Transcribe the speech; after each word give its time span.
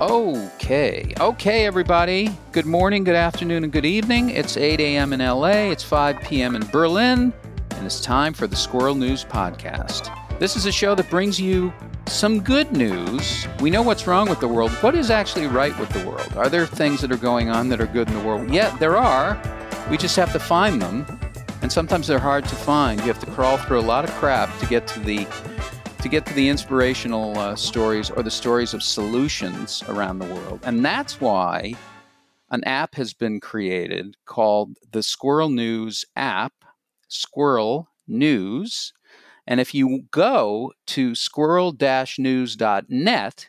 Okay. 0.00 1.14
Okay, 1.18 1.64
everybody. 1.64 2.28
Good 2.52 2.66
morning, 2.66 3.02
good 3.02 3.14
afternoon, 3.14 3.64
and 3.64 3.72
good 3.72 3.86
evening. 3.86 4.28
It's 4.28 4.58
8 4.58 4.78
a.m. 4.78 5.14
in 5.14 5.20
LA, 5.20 5.70
it's 5.70 5.82
5 5.82 6.20
p.m. 6.20 6.54
in 6.54 6.66
Berlin, 6.66 7.32
and 7.70 7.86
it's 7.86 8.02
time 8.02 8.34
for 8.34 8.46
the 8.46 8.56
Squirrel 8.56 8.94
News 8.94 9.24
Podcast. 9.24 10.14
This 10.38 10.54
is 10.54 10.66
a 10.66 10.72
show 10.72 10.94
that 10.94 11.08
brings 11.08 11.40
you 11.40 11.72
some 12.04 12.42
good 12.42 12.72
news. 12.72 13.48
We 13.60 13.70
know 13.70 13.80
what's 13.80 14.06
wrong 14.06 14.28
with 14.28 14.40
the 14.40 14.48
world. 14.48 14.70
What 14.82 14.94
is 14.94 15.10
actually 15.10 15.46
right 15.46 15.76
with 15.78 15.88
the 15.88 16.06
world? 16.06 16.30
Are 16.36 16.50
there 16.50 16.66
things 16.66 17.00
that 17.00 17.10
are 17.10 17.16
going 17.16 17.48
on 17.48 17.70
that 17.70 17.80
are 17.80 17.86
good 17.86 18.06
in 18.08 18.18
the 18.18 18.22
world? 18.22 18.50
Yeah, 18.50 18.76
there 18.76 18.98
are. 18.98 19.40
We 19.90 19.96
just 19.96 20.16
have 20.16 20.30
to 20.34 20.38
find 20.38 20.82
them. 20.82 21.06
And 21.62 21.72
sometimes 21.72 22.06
they're 22.06 22.18
hard 22.18 22.44
to 22.44 22.54
find. 22.54 23.00
You 23.00 23.06
have 23.06 23.20
to 23.20 23.30
crawl 23.30 23.56
through 23.56 23.80
a 23.80 23.88
lot 23.88 24.04
of 24.04 24.10
crap 24.16 24.56
to 24.58 24.66
get 24.66 24.86
to 24.88 25.00
the 25.00 25.26
to 26.06 26.10
get 26.10 26.24
to 26.24 26.34
the 26.34 26.48
inspirational 26.48 27.36
uh, 27.36 27.56
stories 27.56 28.10
or 28.10 28.22
the 28.22 28.30
stories 28.30 28.74
of 28.74 28.80
solutions 28.80 29.82
around 29.88 30.20
the 30.20 30.34
world. 30.34 30.60
And 30.62 30.84
that's 30.84 31.20
why 31.20 31.74
an 32.48 32.62
app 32.62 32.94
has 32.94 33.12
been 33.12 33.40
created 33.40 34.16
called 34.24 34.76
the 34.92 35.02
Squirrel 35.02 35.48
News 35.48 36.04
app, 36.14 36.52
Squirrel 37.08 37.88
News. 38.06 38.92
And 39.48 39.58
if 39.58 39.74
you 39.74 40.02
go 40.12 40.72
to 40.86 41.16
squirrel 41.16 41.76
news.net, 42.18 43.48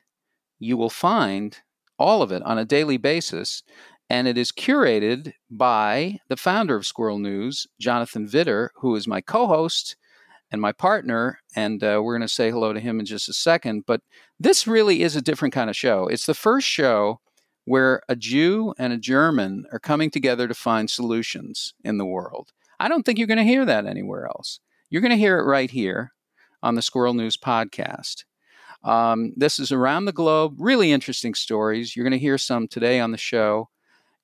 you 0.57 0.77
will 0.77 0.89
find 0.89 1.59
all 1.99 2.23
of 2.23 2.31
it 2.31 2.41
on 2.41 2.57
a 2.57 2.65
daily 2.65 2.97
basis. 2.97 3.61
And 4.09 4.27
it 4.27 4.35
is 4.35 4.51
curated 4.51 5.33
by 5.51 6.21
the 6.27 6.37
founder 6.37 6.75
of 6.75 6.87
Squirrel 6.87 7.19
News, 7.19 7.67
Jonathan 7.79 8.27
Widder, 8.33 8.71
who 8.77 8.95
is 8.95 9.07
my 9.07 9.21
co 9.21 9.45
host 9.45 9.95
and 10.51 10.61
my 10.61 10.71
partner. 10.71 11.39
And 11.55 11.83
uh, 11.83 12.01
we're 12.03 12.17
going 12.17 12.27
to 12.27 12.33
say 12.33 12.51
hello 12.51 12.73
to 12.73 12.79
him 12.79 12.99
in 12.99 13.05
just 13.05 13.29
a 13.29 13.33
second. 13.33 13.85
But 13.85 14.01
this 14.39 14.67
really 14.67 15.01
is 15.01 15.15
a 15.15 15.21
different 15.21 15.53
kind 15.53 15.69
of 15.69 15.75
show. 15.75 16.07
It's 16.07 16.25
the 16.25 16.33
first 16.33 16.67
show 16.67 17.19
where 17.65 18.01
a 18.07 18.15
Jew 18.15 18.73
and 18.77 18.93
a 18.93 18.97
German 18.97 19.65
are 19.71 19.79
coming 19.79 20.09
together 20.09 20.47
to 20.47 20.53
find 20.53 20.89
solutions 20.89 21.73
in 21.83 21.97
the 21.97 22.05
world. 22.05 22.53
I 22.79 22.87
don't 22.87 23.03
think 23.03 23.17
you're 23.17 23.27
going 23.27 23.37
to 23.39 23.43
hear 23.43 23.65
that 23.65 23.85
anywhere 23.85 24.25
else. 24.27 24.59
You're 24.89 25.01
going 25.01 25.11
to 25.11 25.17
hear 25.17 25.37
it 25.39 25.43
right 25.43 25.69
here 25.69 26.13
on 26.63 26.75
the 26.75 26.81
Squirrel 26.81 27.13
News 27.13 27.35
podcast. 27.35 28.23
Um, 28.83 29.33
this 29.35 29.59
is 29.59 29.71
around 29.71 30.05
the 30.05 30.13
globe, 30.13 30.55
really 30.59 30.91
interesting 30.91 31.33
stories. 31.33 31.95
You're 31.95 32.05
going 32.05 32.11
to 32.11 32.17
hear 32.19 32.37
some 32.37 32.67
today 32.67 32.99
on 32.99 33.11
the 33.11 33.17
show. 33.17 33.69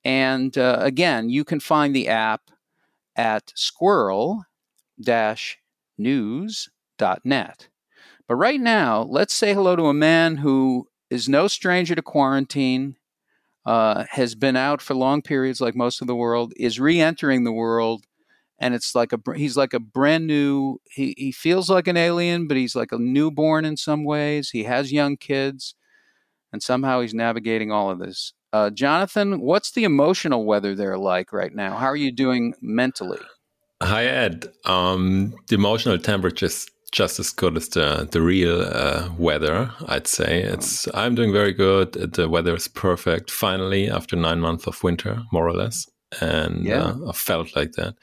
And 0.04 0.56
uh, 0.56 0.78
again, 0.80 1.28
you 1.28 1.44
can 1.44 1.60
find 1.60 1.94
the 1.94 2.08
app 2.08 2.50
at 3.16 3.52
squirrel 3.54 4.44
news.net. 5.98 7.68
But 8.26 8.36
right 8.36 8.60
now, 8.60 9.02
let's 9.02 9.34
say 9.34 9.52
hello 9.54 9.76
to 9.76 9.86
a 9.86 9.94
man 9.94 10.36
who 10.36 10.88
is 11.10 11.28
no 11.28 11.46
stranger 11.46 11.94
to 11.94 12.02
quarantine, 12.02 12.96
uh, 13.66 14.04
has 14.10 14.34
been 14.34 14.56
out 14.56 14.82
for 14.82 14.94
long 14.94 15.22
periods 15.22 15.60
like 15.60 15.76
most 15.76 16.00
of 16.00 16.06
the 16.06 16.14
world, 16.14 16.52
is 16.56 16.80
re 16.80 17.00
entering 17.00 17.44
the 17.44 17.52
world. 17.52 18.04
And 18.58 18.74
it's 18.74 18.94
like 18.94 19.12
a 19.12 19.18
he's 19.34 19.56
like 19.56 19.74
a 19.74 19.80
brand 19.80 20.26
new. 20.26 20.78
He 20.90 21.14
he 21.18 21.32
feels 21.32 21.68
like 21.68 21.88
an 21.88 21.96
alien, 21.96 22.46
but 22.46 22.56
he's 22.56 22.76
like 22.76 22.92
a 22.92 22.98
newborn 22.98 23.64
in 23.64 23.76
some 23.76 24.04
ways. 24.04 24.50
He 24.50 24.64
has 24.64 24.92
young 24.92 25.16
kids, 25.16 25.74
and 26.52 26.62
somehow 26.62 27.00
he's 27.00 27.14
navigating 27.14 27.72
all 27.72 27.90
of 27.90 27.98
this. 27.98 28.32
Uh, 28.52 28.70
Jonathan, 28.70 29.40
what's 29.40 29.72
the 29.72 29.82
emotional 29.82 30.44
weather 30.44 30.76
there 30.76 30.96
like 30.96 31.32
right 31.32 31.52
now? 31.52 31.76
How 31.76 31.86
are 31.86 31.96
you 31.96 32.12
doing 32.12 32.54
mentally? 32.62 33.18
Hi 33.82 34.04
Ed. 34.04 34.46
Um, 34.64 35.34
the 35.48 35.56
emotional 35.56 35.98
temperature 35.98 36.46
is 36.46 36.66
just 36.92 37.18
as 37.18 37.30
good 37.30 37.56
as 37.56 37.68
the 37.70 38.08
the 38.10 38.22
real 38.22 38.62
uh, 38.62 39.08
weather. 39.18 39.70
I'd 39.88 40.06
say 40.06 40.42
it's. 40.42 40.88
I'm 40.94 41.14
doing 41.14 41.32
very 41.32 41.52
good. 41.52 41.92
The 41.92 42.28
weather 42.28 42.54
is 42.54 42.68
perfect. 42.68 43.30
Finally, 43.30 43.90
after 43.90 44.16
nine 44.16 44.40
months 44.40 44.66
of 44.66 44.82
winter, 44.84 45.22
more 45.32 45.46
or 45.46 45.54
less, 45.54 45.90
and 46.20 46.64
yeah. 46.64 46.82
uh, 46.82 47.08
I 47.08 47.12
felt 47.12 47.56
like 47.56 47.72
that. 47.72 47.94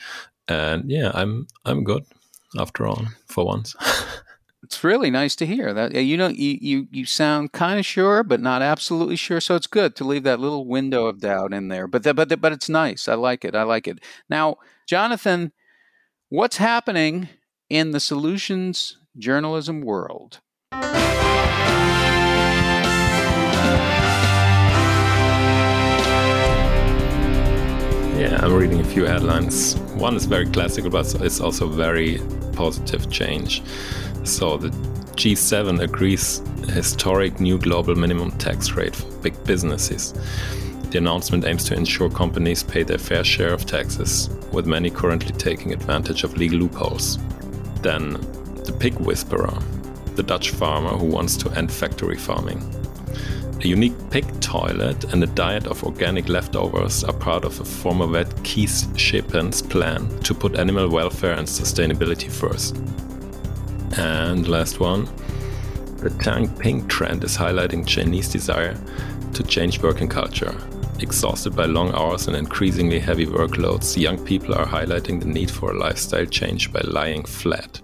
And 0.48 0.92
yeah, 0.92 1.12
I'm 1.14 1.48
I'm 1.66 1.84
good 1.84 2.04
after 2.60 2.86
all 2.86 3.06
for 3.28 3.46
once. 3.46 3.76
it's 4.64 4.84
really 4.84 5.10
nice 5.10 5.36
to 5.38 5.46
hear 5.46 5.74
that. 5.74 5.94
You 5.96 6.18
know, 6.18 6.28
you 6.28 6.58
you, 6.62 6.88
you 6.92 7.06
sound 7.06 7.54
kind 7.54 7.80
of 7.80 7.86
sure, 7.86 8.24
but 8.24 8.42
not 8.42 8.62
absolutely 8.62 9.16
sure. 9.16 9.40
So 9.40 9.56
it's 9.56 9.68
good 9.68 9.96
to 9.96 10.04
leave 10.04 10.24
that 10.24 10.42
little 10.42 10.68
window 10.68 11.06
of 11.08 11.22
doubt 11.22 11.54
in 11.54 11.70
there. 11.70 11.88
But 11.88 12.04
the, 12.04 12.14
but 12.14 12.28
the, 12.28 12.36
but 12.36 12.52
it's 12.52 12.70
nice. 12.70 13.08
I 13.08 13.14
like 13.14 13.46
it. 13.46 13.56
I 13.56 13.64
like 13.64 13.88
it. 13.88 14.00
Now, 14.30 14.58
Jonathan 14.86 15.54
What's 16.34 16.56
happening 16.56 17.28
in 17.70 17.92
the 17.92 18.00
solutions 18.00 18.98
journalism 19.18 19.82
world? 19.82 20.40
Yeah, 28.16 28.40
I'm 28.42 28.54
reading 28.54 28.80
a 28.80 28.86
few 28.86 29.04
headlines. 29.04 29.76
One 29.96 30.16
is 30.16 30.24
very 30.24 30.46
classical, 30.46 30.90
but 30.90 31.14
it's 31.22 31.42
also 31.42 31.68
very 31.68 32.22
positive 32.54 33.12
change. 33.12 33.62
So 34.24 34.56
the 34.56 34.70
G7 35.18 35.82
agrees 35.82 36.42
historic 36.70 37.42
new 37.42 37.58
global 37.58 37.96
minimum 37.96 38.32
tax 38.38 38.72
rate 38.72 38.96
for 38.96 39.12
big 39.18 39.44
businesses. 39.44 40.14
The 40.92 40.98
announcement 40.98 41.46
aims 41.46 41.64
to 41.70 41.74
ensure 41.74 42.10
companies 42.10 42.64
pay 42.64 42.84
their 42.84 42.98
fair 42.98 43.24
share 43.24 43.54
of 43.54 43.66
taxes, 43.66 44.30
with 44.52 44.66
many 44.66 44.90
currently 44.90 45.32
taking 45.32 45.72
advantage 45.72 46.26
of 46.26 46.36
legal 46.36 46.60
loopholes. 46.60 47.18
Then, 47.82 48.20
the 48.66 48.76
pig 48.78 48.96
whisperer, 48.96 49.58
the 50.16 50.24
Dutch 50.24 50.50
farmer 50.50 50.90
who 50.90 51.06
wants 51.06 51.38
to 51.38 51.52
end 51.52 51.72
factory 51.72 52.18
farming. 52.18 52.62
A 53.64 53.68
unique 53.68 53.96
pig 54.10 54.26
toilet 54.42 55.14
and 55.14 55.24
a 55.24 55.28
diet 55.28 55.66
of 55.66 55.82
organic 55.86 56.28
leftovers 56.28 57.06
are 57.06 57.14
part 57.14 57.46
of 57.46 57.58
a 57.62 57.64
former 57.64 58.08
vet 58.08 58.44
Kees 58.44 58.84
Scheepens 58.98 59.62
plan 59.62 60.10
to 60.24 60.34
put 60.34 60.60
animal 60.60 60.90
welfare 60.90 61.36
and 61.36 61.48
sustainability 61.48 62.30
first. 62.30 62.76
And 63.98 64.46
last 64.46 64.82
one, 64.82 65.08
the 66.00 66.10
Tang 66.22 66.50
Ping 66.58 66.86
trend 66.90 67.24
is 67.24 67.38
highlighting 67.38 67.88
Chinese 67.88 68.28
desire 68.28 68.78
to 69.32 69.44
change 69.44 69.82
working 69.82 70.10
culture 70.10 70.54
Exhausted 71.02 71.56
by 71.56 71.66
long 71.66 71.92
hours 71.96 72.28
and 72.28 72.38
increasingly 72.38 73.00
heavy 73.00 73.26
workloads, 73.26 74.00
young 74.00 74.24
people 74.24 74.54
are 74.54 74.68
highlighting 74.68 75.20
the 75.20 75.26
need 75.26 75.50
for 75.50 75.72
a 75.72 75.78
lifestyle 75.78 76.26
change 76.26 76.72
by 76.72 76.82
lying 76.82 77.24
flat. 77.24 77.82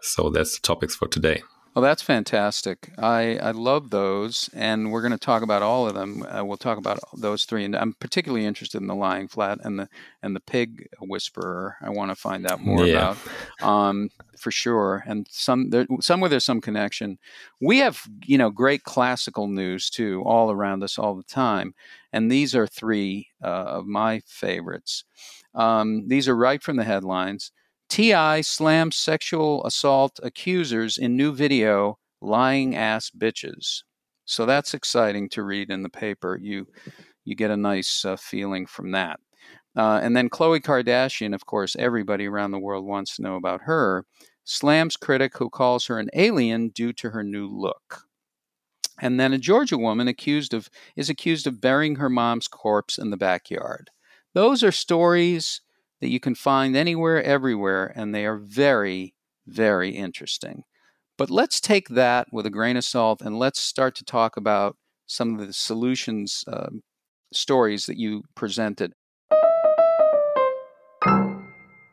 So 0.00 0.30
that's 0.30 0.58
the 0.58 0.62
topics 0.62 0.94
for 0.96 1.08
today. 1.08 1.42
Well, 1.74 1.82
that's 1.82 2.02
fantastic. 2.02 2.92
I, 2.98 3.36
I 3.38 3.50
love 3.50 3.90
those, 3.90 4.48
and 4.54 4.92
we're 4.92 5.00
going 5.02 5.10
to 5.10 5.18
talk 5.18 5.42
about 5.42 5.62
all 5.62 5.88
of 5.88 5.94
them. 5.94 6.22
Uh, 6.22 6.44
we'll 6.44 6.56
talk 6.56 6.78
about 6.78 7.00
those 7.16 7.46
three, 7.46 7.64
and 7.64 7.74
I'm 7.74 7.94
particularly 7.94 8.46
interested 8.46 8.80
in 8.80 8.86
the 8.86 8.94
lying 8.94 9.26
flat 9.26 9.58
and 9.64 9.80
the 9.80 9.88
and 10.22 10.36
the 10.36 10.40
pig 10.40 10.88
whisperer. 11.00 11.76
I 11.82 11.90
want 11.90 12.12
to 12.12 12.14
find 12.14 12.46
out 12.46 12.60
more 12.60 12.86
yeah. 12.86 13.16
about, 13.58 13.66
um, 13.68 14.10
for 14.38 14.52
sure. 14.52 15.02
And 15.04 15.26
some 15.28 15.70
there, 15.70 15.84
somewhere 16.00 16.28
there's 16.28 16.44
some 16.44 16.60
connection. 16.60 17.18
We 17.60 17.78
have 17.78 18.00
you 18.24 18.38
know 18.38 18.50
great 18.50 18.84
classical 18.84 19.48
news 19.48 19.90
too, 19.90 20.22
all 20.24 20.52
around 20.52 20.84
us 20.84 20.96
all 20.96 21.16
the 21.16 21.24
time, 21.24 21.74
and 22.12 22.30
these 22.30 22.54
are 22.54 22.68
three 22.68 23.30
uh, 23.42 23.46
of 23.46 23.86
my 23.86 24.20
favorites. 24.26 25.02
Um, 25.56 26.06
these 26.06 26.28
are 26.28 26.36
right 26.36 26.62
from 26.62 26.76
the 26.76 26.84
headlines. 26.84 27.50
T.I. 27.94 28.40
slams 28.40 28.96
sexual 28.96 29.64
assault 29.64 30.18
accusers 30.20 30.98
in 30.98 31.16
new 31.16 31.32
video, 31.32 32.00
lying 32.20 32.74
ass 32.74 33.08
bitches. 33.16 33.84
So 34.24 34.46
that's 34.46 34.74
exciting 34.74 35.28
to 35.28 35.44
read 35.44 35.70
in 35.70 35.84
the 35.84 35.88
paper. 35.88 36.36
You 36.42 36.66
you 37.24 37.36
get 37.36 37.52
a 37.52 37.56
nice 37.56 38.04
uh, 38.04 38.16
feeling 38.16 38.66
from 38.66 38.90
that. 38.90 39.20
Uh, 39.76 40.00
and 40.02 40.16
then 40.16 40.28
Khloe 40.28 40.60
Kardashian, 40.60 41.36
of 41.36 41.46
course, 41.46 41.76
everybody 41.78 42.26
around 42.26 42.50
the 42.50 42.58
world 42.58 42.84
wants 42.84 43.14
to 43.14 43.22
know 43.22 43.36
about 43.36 43.60
her, 43.60 44.04
slams 44.42 44.96
critic 44.96 45.38
who 45.38 45.48
calls 45.48 45.86
her 45.86 46.00
an 46.00 46.10
alien 46.14 46.70
due 46.70 46.92
to 46.94 47.10
her 47.10 47.22
new 47.22 47.46
look. 47.46 48.08
And 49.00 49.20
then 49.20 49.32
a 49.32 49.38
Georgia 49.38 49.78
woman 49.78 50.08
accused 50.08 50.52
of 50.52 50.68
is 50.96 51.08
accused 51.08 51.46
of 51.46 51.60
burying 51.60 51.94
her 51.94 52.10
mom's 52.10 52.48
corpse 52.48 52.98
in 52.98 53.10
the 53.10 53.16
backyard. 53.16 53.90
Those 54.32 54.64
are 54.64 54.72
stories 54.72 55.60
that 56.04 56.10
you 56.10 56.20
can 56.20 56.34
find 56.34 56.76
anywhere, 56.76 57.22
everywhere, 57.22 57.90
and 57.96 58.14
they 58.14 58.26
are 58.26 58.36
very, 58.36 59.14
very 59.46 59.88
interesting. 59.88 60.64
But 61.16 61.30
let's 61.30 61.62
take 61.62 61.88
that 61.88 62.26
with 62.30 62.44
a 62.44 62.50
grain 62.50 62.76
of 62.76 62.84
salt 62.84 63.22
and 63.22 63.38
let's 63.38 63.58
start 63.58 63.94
to 63.94 64.04
talk 64.04 64.36
about 64.36 64.76
some 65.06 65.40
of 65.40 65.46
the 65.46 65.54
solutions 65.54 66.44
uh, 66.46 66.68
stories 67.32 67.86
that 67.86 67.96
you 67.96 68.24
presented. 68.34 68.92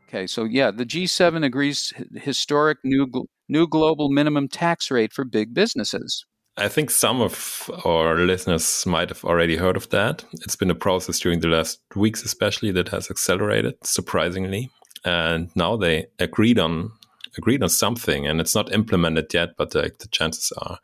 Okay, 0.09 0.27
so 0.27 0.43
yeah, 0.43 0.71
the 0.71 0.85
G7 0.85 1.45
agrees 1.45 1.93
historic 2.13 2.79
new 2.83 3.07
new 3.47 3.65
global 3.65 4.09
minimum 4.09 4.49
tax 4.49 4.91
rate 4.91 5.13
for 5.13 5.23
big 5.23 5.53
businesses. 5.53 6.25
I 6.57 6.67
think 6.67 6.91
some 6.91 7.21
of 7.21 7.71
our 7.85 8.17
listeners 8.17 8.85
might 8.85 9.09
have 9.09 9.23
already 9.23 9.55
heard 9.55 9.77
of 9.77 9.89
that. 9.89 10.25
It's 10.33 10.57
been 10.57 10.69
a 10.69 10.75
process 10.75 11.19
during 11.19 11.39
the 11.39 11.47
last 11.47 11.79
weeks, 11.95 12.23
especially 12.23 12.71
that 12.71 12.89
has 12.89 13.09
accelerated 13.09 13.75
surprisingly, 13.83 14.69
and 15.05 15.49
now 15.55 15.77
they 15.77 16.07
agreed 16.19 16.59
on 16.59 16.91
agreed 17.37 17.63
on 17.63 17.69
something, 17.69 18.27
and 18.27 18.41
it's 18.41 18.53
not 18.53 18.73
implemented 18.73 19.33
yet, 19.33 19.55
but 19.57 19.71
the, 19.71 19.91
the 19.99 20.07
chances 20.09 20.51
are 20.57 20.79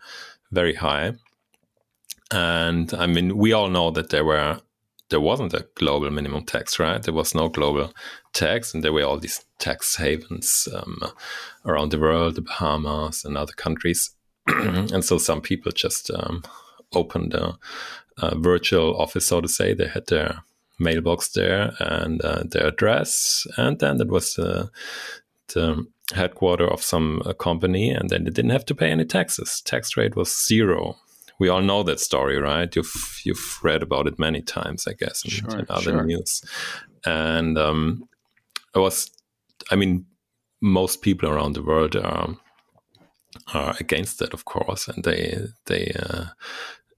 very 0.52 0.76
high. 0.76 1.14
And 2.32 2.94
I 2.94 3.06
mean, 3.06 3.38
we 3.38 3.52
all 3.52 3.70
know 3.70 3.92
that 3.92 4.10
there 4.10 4.26
were 4.26 4.62
there 5.10 5.22
wasn't 5.22 5.54
a 5.54 5.68
global 5.76 6.12
minimum 6.12 6.44
tax, 6.44 6.80
right? 6.80 7.02
There 7.02 7.14
was 7.14 7.36
no 7.36 7.50
global 7.50 7.94
tax, 8.34 8.74
and 8.74 8.84
there 8.84 8.94
were 8.94 9.04
all 9.04 9.20
these 9.20 9.44
tax 9.60 9.96
havens 9.98 10.68
um, 10.74 11.02
around 11.66 11.92
the 11.92 12.00
world, 12.00 12.36
the 12.36 12.42
Bahamas 12.42 13.24
and 13.26 13.38
other 13.38 13.54
countries. 13.54 14.12
and 14.94 15.04
so 15.04 15.18
some 15.18 15.42
people 15.42 15.72
just 15.72 16.12
um, 16.12 16.44
opened 16.94 17.34
a, 17.34 17.58
a, 18.18 18.38
virtual 18.38 19.00
office, 19.00 19.28
so 19.28 19.42
to 19.42 19.48
say. 19.48 19.74
They 19.74 19.88
had 19.88 20.08
their 20.08 20.44
mailbox 20.80 21.30
there 21.30 21.74
and 21.80 22.22
uh, 22.22 22.44
their 22.50 22.68
address, 22.68 23.46
and 23.58 23.80
then 23.80 23.98
that 23.98 24.10
was 24.10 24.36
the, 24.36 24.70
the 25.54 25.86
headquarter 26.14 26.68
of 26.68 26.84
some 26.84 27.22
uh, 27.26 27.34
company, 27.34 27.90
and 27.90 28.10
then 28.10 28.24
they 28.24 28.32
didn't 28.32 28.52
have 28.52 28.66
to 28.66 28.76
pay 28.76 28.92
any 28.92 29.06
taxes. 29.06 29.62
Tax 29.62 29.98
rate 29.98 30.16
was 30.16 30.46
zero 30.46 30.98
we 31.40 31.50
all 31.50 31.62
know 31.62 31.84
that 31.84 32.00
story, 32.00 32.38
right? 32.38 32.76
You've 32.76 33.22
you've 33.24 33.60
read 33.64 33.84
about 33.84 34.08
it 34.08 34.18
many 34.20 34.42
times, 34.42 34.88
I 34.88 34.94
guess, 34.94 35.24
in, 35.24 35.32
sure, 35.32 35.60
in 35.60 35.66
other 35.70 35.92
sure. 35.92 36.04
news. 36.04 36.44
And 37.06 37.58
um, 37.58 38.10
it 38.76 38.80
was, 38.80 39.12
I 39.72 39.76
mean, 39.76 40.06
most 40.62 41.02
people 41.02 41.30
around 41.30 41.54
the 41.54 41.64
world 41.64 41.96
are 41.96 42.36
are 43.54 43.76
against 43.80 44.20
that, 44.20 44.34
of 44.34 44.46
course, 44.46 44.88
and 44.88 45.04
they 45.04 45.38
they. 45.66 45.94
Uh, 45.98 46.26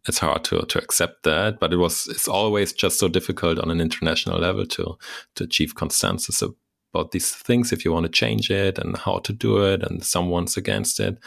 it's 0.08 0.20
hard 0.20 0.44
to, 0.46 0.62
to 0.62 0.80
accept 0.80 1.24
that, 1.24 1.60
but 1.60 1.74
it 1.74 1.78
was 1.78 2.08
it's 2.08 2.28
always 2.28 2.74
just 2.74 3.00
so 3.00 3.08
difficult 3.08 3.60
on 3.60 3.70
an 3.70 3.82
international 3.82 4.40
level 4.40 4.66
to 4.66 4.98
to 5.36 5.44
achieve 5.44 5.76
consensus 5.76 6.42
about 6.42 7.12
these 7.12 7.32
things 7.32 7.72
if 7.72 7.86
you 7.86 7.92
want 7.92 8.06
to 8.06 8.12
change 8.12 8.50
it 8.50 8.80
and 8.80 8.98
how 8.98 9.20
to 9.20 9.34
do 9.34 9.64
it, 9.64 9.84
and 9.84 10.04
someone's 10.04 10.58
against 10.58 11.00
it. 11.00 11.18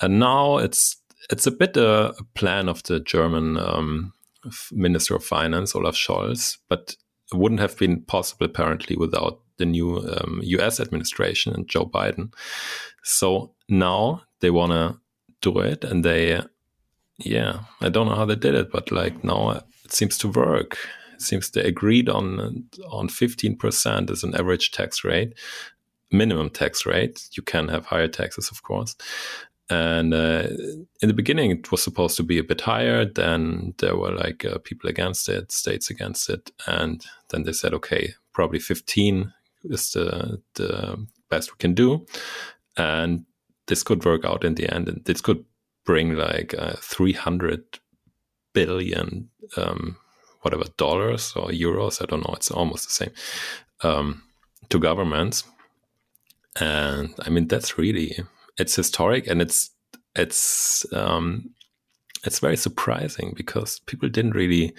And 0.00 0.18
now 0.18 0.58
it's 0.58 0.96
it's 1.30 1.46
a 1.46 1.50
bit 1.50 1.76
a, 1.76 2.14
plan 2.34 2.68
of 2.68 2.82
the 2.84 3.00
German 3.00 3.56
um, 3.56 4.12
Minister 4.72 5.14
of 5.14 5.24
Finance, 5.24 5.74
Olaf 5.74 5.94
Scholz, 5.94 6.58
but 6.68 6.96
it 7.32 7.36
wouldn't 7.36 7.60
have 7.60 7.78
been 7.78 8.02
possible 8.02 8.46
apparently 8.46 8.96
without 8.96 9.40
the 9.58 9.64
new 9.64 9.98
um, 9.98 10.40
US 10.42 10.80
administration 10.80 11.54
and 11.54 11.68
Joe 11.68 11.86
Biden. 11.86 12.32
So 13.04 13.54
now 13.72 14.22
they 14.40 14.50
want 14.50 14.72
to 14.72 14.98
do 15.40 15.58
it 15.58 15.84
and 15.84 16.04
they, 16.04 16.40
yeah, 17.18 17.60
I 17.80 17.88
don't 17.88 18.06
know 18.06 18.14
how 18.14 18.26
they 18.26 18.36
did 18.36 18.54
it, 18.54 18.70
but 18.70 18.92
like 18.92 19.24
now 19.24 19.50
it 19.50 19.92
seems 19.92 20.18
to 20.18 20.28
work. 20.28 20.76
It 21.14 21.22
seems 21.22 21.50
they 21.50 21.62
agreed 21.62 22.08
on 22.08 22.68
on 22.90 23.08
15% 23.08 24.10
as 24.10 24.22
an 24.22 24.34
average 24.34 24.70
tax 24.70 25.04
rate 25.04 25.34
minimum 26.12 26.50
tax 26.50 26.86
rate. 26.86 27.28
You 27.32 27.42
can 27.42 27.68
have 27.68 27.86
higher 27.86 28.08
taxes, 28.08 28.50
of 28.50 28.62
course. 28.62 28.94
And 29.70 30.12
uh, 30.12 30.48
in 31.00 31.08
the 31.08 31.14
beginning, 31.14 31.50
it 31.50 31.72
was 31.72 31.82
supposed 31.82 32.16
to 32.18 32.22
be 32.22 32.38
a 32.38 32.44
bit 32.44 32.60
higher. 32.60 33.04
Then 33.06 33.74
there 33.78 33.96
were 33.96 34.12
like 34.12 34.44
uh, 34.44 34.58
people 34.58 34.90
against 34.90 35.28
it, 35.28 35.50
states 35.50 35.88
against 35.88 36.28
it, 36.28 36.50
and 36.66 37.04
then 37.30 37.44
they 37.44 37.52
said, 37.52 37.72
okay, 37.74 38.14
probably 38.32 38.58
15 38.58 39.32
is 39.64 39.92
the 39.92 40.42
the 40.54 41.06
best 41.30 41.52
we 41.52 41.56
can 41.58 41.72
do, 41.72 42.04
and 42.76 43.24
this 43.66 43.82
could 43.82 44.04
work 44.04 44.24
out 44.24 44.44
in 44.44 44.54
the 44.54 44.72
end, 44.72 44.88
and 44.88 45.04
this 45.04 45.20
could 45.20 45.44
bring 45.84 46.14
like 46.14 46.54
uh, 46.58 46.74
300 46.80 47.62
billion, 48.52 49.28
um, 49.56 49.96
whatever 50.42 50.64
dollars 50.76 51.32
or 51.36 51.48
euros. 51.48 52.02
I 52.02 52.06
don't 52.06 52.26
know. 52.26 52.34
It's 52.34 52.50
almost 52.50 52.86
the 52.86 52.92
same 52.92 53.12
um, 53.82 54.22
to 54.68 54.78
governments, 54.78 55.44
and 56.60 57.14
I 57.20 57.30
mean 57.30 57.48
that's 57.48 57.78
really 57.78 58.16
it's 58.58 58.76
historic 58.76 59.26
and 59.26 59.40
it's 59.40 59.70
it's 60.14 60.84
um, 60.92 61.50
it's 62.24 62.38
very 62.38 62.56
surprising 62.56 63.32
because 63.36 63.80
people 63.80 64.08
didn't 64.08 64.32
really 64.32 64.74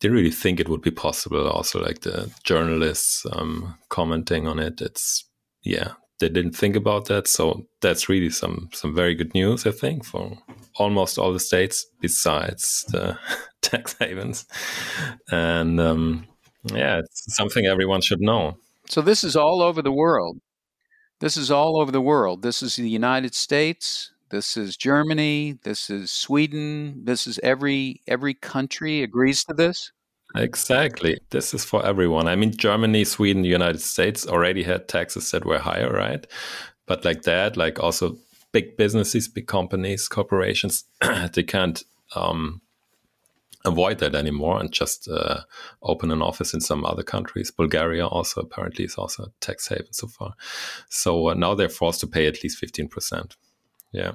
didn't 0.00 0.16
really 0.16 0.30
think 0.30 0.60
it 0.60 0.68
would 0.68 0.82
be 0.82 0.90
possible. 0.90 1.48
Also, 1.48 1.82
like 1.82 2.00
the 2.00 2.30
journalists 2.44 3.26
um, 3.32 3.76
commenting 3.88 4.46
on 4.46 4.58
it, 4.58 4.80
it's 4.80 5.24
yeah, 5.62 5.92
they 6.20 6.28
didn't 6.28 6.52
think 6.52 6.76
about 6.76 7.06
that. 7.06 7.26
So 7.26 7.66
that's 7.80 8.08
really 8.08 8.30
some 8.30 8.68
some 8.72 8.94
very 8.94 9.14
good 9.14 9.34
news, 9.34 9.66
I 9.66 9.72
think, 9.72 10.04
for 10.04 10.38
almost 10.76 11.18
all 11.18 11.32
the 11.32 11.40
states 11.40 11.86
besides 12.00 12.84
the 12.88 13.18
tax 13.62 13.96
havens. 13.98 14.46
And 15.30 15.80
um, 15.80 16.26
yeah, 16.64 16.98
it's 16.98 17.34
something 17.34 17.66
everyone 17.66 18.02
should 18.02 18.20
know. 18.20 18.56
So 18.88 19.00
this 19.00 19.24
is 19.24 19.36
all 19.36 19.62
over 19.62 19.82
the 19.82 19.92
world. 19.92 20.38
This 21.20 21.36
is 21.36 21.50
all 21.50 21.80
over 21.80 21.92
the 21.92 22.00
world. 22.00 22.42
This 22.42 22.62
is 22.62 22.76
the 22.76 22.88
United 22.88 23.34
States. 23.34 24.12
This 24.30 24.56
is 24.56 24.76
Germany. 24.76 25.58
This 25.64 25.90
is 25.90 26.10
Sweden. 26.10 27.04
This 27.04 27.26
is 27.26 27.40
every 27.42 28.00
every 28.06 28.34
country 28.34 29.02
agrees 29.02 29.44
to 29.44 29.54
this. 29.54 29.92
Exactly. 30.36 31.18
This 31.30 31.54
is 31.54 31.64
for 31.64 31.84
everyone. 31.84 32.28
I 32.28 32.36
mean, 32.36 32.56
Germany, 32.56 33.04
Sweden, 33.04 33.44
United 33.44 33.80
States 33.80 34.26
already 34.26 34.62
had 34.62 34.88
taxes 34.88 35.30
that 35.30 35.44
were 35.44 35.58
higher, 35.58 35.92
right? 35.92 36.26
But 36.86 37.04
like 37.04 37.22
that, 37.22 37.56
like 37.56 37.80
also 37.80 38.16
big 38.52 38.76
businesses, 38.76 39.28
big 39.28 39.46
companies, 39.46 40.08
corporations, 40.08 40.84
they 41.32 41.42
can't 41.42 41.82
um, 42.14 42.60
avoid 43.64 43.98
that 43.98 44.14
anymore 44.14 44.60
and 44.60 44.72
just 44.72 45.08
uh, 45.08 45.40
open 45.82 46.10
an 46.10 46.22
office 46.22 46.54
in 46.54 46.60
some 46.60 46.84
other 46.84 47.02
countries. 47.02 47.50
Bulgaria 47.50 48.06
also 48.06 48.40
apparently 48.40 48.84
is 48.84 48.94
also 48.94 49.24
a 49.24 49.32
tax 49.40 49.68
haven 49.68 49.92
so 49.92 50.06
far. 50.06 50.34
So 50.88 51.28
uh, 51.28 51.34
now 51.34 51.54
they're 51.54 51.68
forced 51.68 52.00
to 52.00 52.06
pay 52.06 52.26
at 52.26 52.42
least 52.42 52.62
15%. 52.62 53.36
Yeah. 53.92 54.12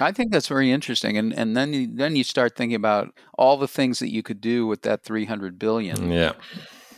I 0.00 0.12
think 0.12 0.32
that's 0.32 0.48
very 0.48 0.70
interesting, 0.70 1.16
and 1.16 1.32
and 1.32 1.56
then 1.56 1.72
you, 1.72 1.88
then 1.92 2.16
you 2.16 2.24
start 2.24 2.56
thinking 2.56 2.76
about 2.76 3.14
all 3.38 3.56
the 3.56 3.68
things 3.68 3.98
that 3.98 4.10
you 4.10 4.22
could 4.22 4.40
do 4.40 4.66
with 4.66 4.82
that 4.82 5.02
three 5.02 5.24
hundred 5.24 5.58
billion. 5.58 6.10
Yeah, 6.10 6.32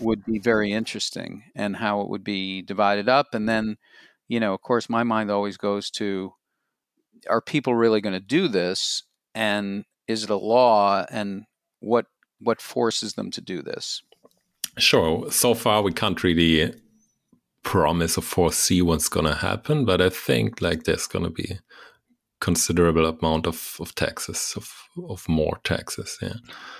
would 0.00 0.24
be 0.24 0.38
very 0.38 0.72
interesting, 0.72 1.44
and 1.54 1.76
how 1.76 2.00
it 2.00 2.08
would 2.08 2.24
be 2.24 2.62
divided 2.62 3.08
up, 3.08 3.34
and 3.34 3.48
then, 3.48 3.76
you 4.28 4.40
know, 4.40 4.54
of 4.54 4.60
course, 4.62 4.88
my 4.88 5.02
mind 5.02 5.30
always 5.30 5.56
goes 5.56 5.90
to, 5.90 6.32
are 7.30 7.40
people 7.40 7.74
really 7.74 8.00
going 8.00 8.12
to 8.12 8.20
do 8.20 8.48
this, 8.48 9.04
and 9.34 9.84
is 10.08 10.24
it 10.24 10.30
a 10.30 10.36
law, 10.36 11.04
and 11.10 11.44
what 11.80 12.06
what 12.40 12.60
forces 12.60 13.14
them 13.14 13.30
to 13.30 13.40
do 13.40 13.62
this? 13.62 14.02
Sure. 14.78 15.30
So 15.30 15.54
far, 15.54 15.82
we 15.82 15.92
can't 15.92 16.22
really 16.22 16.74
promise 17.62 18.18
or 18.18 18.22
foresee 18.22 18.82
what's 18.82 19.08
going 19.08 19.26
to 19.26 19.34
happen, 19.34 19.84
but 19.84 20.00
I 20.00 20.08
think 20.08 20.60
like 20.60 20.82
there's 20.82 21.06
going 21.06 21.24
to 21.24 21.30
be 21.30 21.58
considerable 22.42 23.06
amount 23.06 23.46
of, 23.46 23.76
of 23.78 23.94
taxes 23.94 24.54
of 24.56 24.66
of 25.08 25.26
more 25.28 25.58
taxes 25.62 26.18
yeah. 26.20 26.34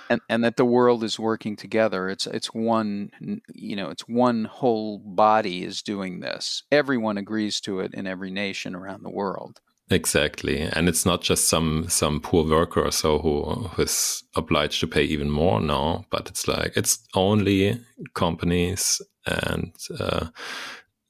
And 0.09 0.21
and 0.29 0.43
that 0.43 0.57
the 0.57 0.65
world 0.65 1.03
is 1.03 1.17
working 1.17 1.55
together. 1.55 2.09
It's 2.09 2.27
it's 2.27 2.53
one 2.53 3.11
you 3.53 3.75
know 3.75 3.89
it's 3.89 4.07
one 4.07 4.45
whole 4.45 4.99
body 4.99 5.63
is 5.63 5.81
doing 5.81 6.19
this. 6.19 6.63
Everyone 6.71 7.17
agrees 7.17 7.61
to 7.61 7.79
it 7.79 7.93
in 7.93 8.05
every 8.05 8.29
nation 8.31 8.75
around 8.75 9.03
the 9.03 9.09
world. 9.21 9.61
Exactly, 9.89 10.59
and 10.59 10.89
it's 10.89 11.05
not 11.05 11.21
just 11.21 11.47
some 11.47 11.85
some 11.89 12.19
poor 12.19 12.45
worker 12.45 12.81
or 12.81 12.91
so 12.91 13.19
who, 13.19 13.43
who 13.43 13.81
is 13.81 14.23
obliged 14.35 14.79
to 14.81 14.87
pay 14.87 15.03
even 15.03 15.29
more 15.29 15.61
now, 15.61 16.05
but 16.09 16.29
it's 16.29 16.47
like 16.47 16.73
it's 16.75 16.99
only 17.13 17.79
companies 18.13 19.01
and 19.25 19.73
uh, 19.99 20.27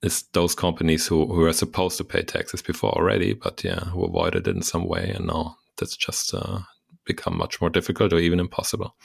it's 0.03 0.23
those 0.33 0.53
companies 0.53 1.07
who, 1.07 1.25
who 1.25 1.43
are 1.45 1.53
supposed 1.53 1.97
to 1.97 2.03
pay 2.03 2.21
taxes 2.21 2.61
before 2.61 2.91
already, 2.91 3.33
but 3.33 3.63
yeah, 3.63 3.79
who 3.85 4.03
avoided 4.03 4.47
it 4.47 4.55
in 4.55 4.61
some 4.61 4.85
way, 4.85 5.09
and 5.15 5.27
now 5.27 5.57
that's 5.77 5.95
just 5.95 6.33
uh, 6.33 6.59
become 7.05 7.37
much 7.37 7.61
more 7.61 7.69
difficult 7.69 8.11
or 8.11 8.19
even 8.19 8.39
impossible. 8.39 8.95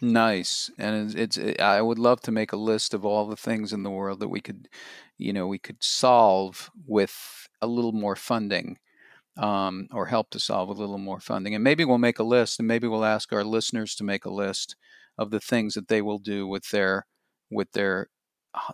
Nice, 0.00 0.70
and 0.78 1.14
it's, 1.16 1.36
it's 1.36 1.60
I 1.60 1.80
would 1.80 1.98
love 1.98 2.20
to 2.22 2.32
make 2.32 2.52
a 2.52 2.56
list 2.56 2.94
of 2.94 3.04
all 3.04 3.26
the 3.26 3.36
things 3.36 3.72
in 3.72 3.82
the 3.82 3.90
world 3.90 4.20
that 4.20 4.28
we 4.28 4.40
could, 4.40 4.68
you 5.18 5.32
know, 5.32 5.48
we 5.48 5.58
could 5.58 5.82
solve 5.82 6.70
with 6.86 7.48
a 7.60 7.66
little 7.66 7.92
more 7.92 8.16
funding 8.16 8.78
um, 9.36 9.88
or 9.92 10.06
help 10.06 10.30
to 10.30 10.38
solve 10.38 10.68
a 10.68 10.72
little 10.72 10.98
more 10.98 11.20
funding. 11.20 11.54
And 11.54 11.64
maybe 11.64 11.84
we'll 11.84 11.98
make 11.98 12.18
a 12.18 12.24
list 12.24 12.60
and 12.60 12.68
maybe 12.68 12.86
we'll 12.86 13.04
ask 13.04 13.32
our 13.32 13.44
listeners 13.44 13.94
to 13.96 14.04
make 14.04 14.24
a 14.24 14.32
list 14.32 14.76
of 15.18 15.30
the 15.30 15.40
things 15.40 15.74
that 15.74 15.88
they 15.88 16.02
will 16.02 16.18
do 16.18 16.46
with 16.46 16.70
their 16.70 17.06
with 17.50 17.72
their 17.72 18.08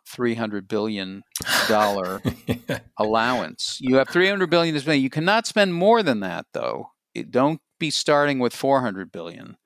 300 0.06 0.68
billion 0.68 1.22
dollar 1.68 2.22
allowance. 2.98 3.78
You 3.80 3.96
have 3.96 4.08
300 4.08 4.48
billion 4.48 4.74
to 4.74 4.80
spend. 4.80 5.02
You 5.02 5.10
cannot 5.10 5.46
spend 5.46 5.74
more 5.74 6.02
than 6.02 6.20
that 6.20 6.46
though. 6.52 6.90
It, 7.14 7.30
don't 7.30 7.60
be 7.78 7.90
starting 7.90 8.38
with 8.38 8.54
400 8.54 9.10
billion, 9.10 9.56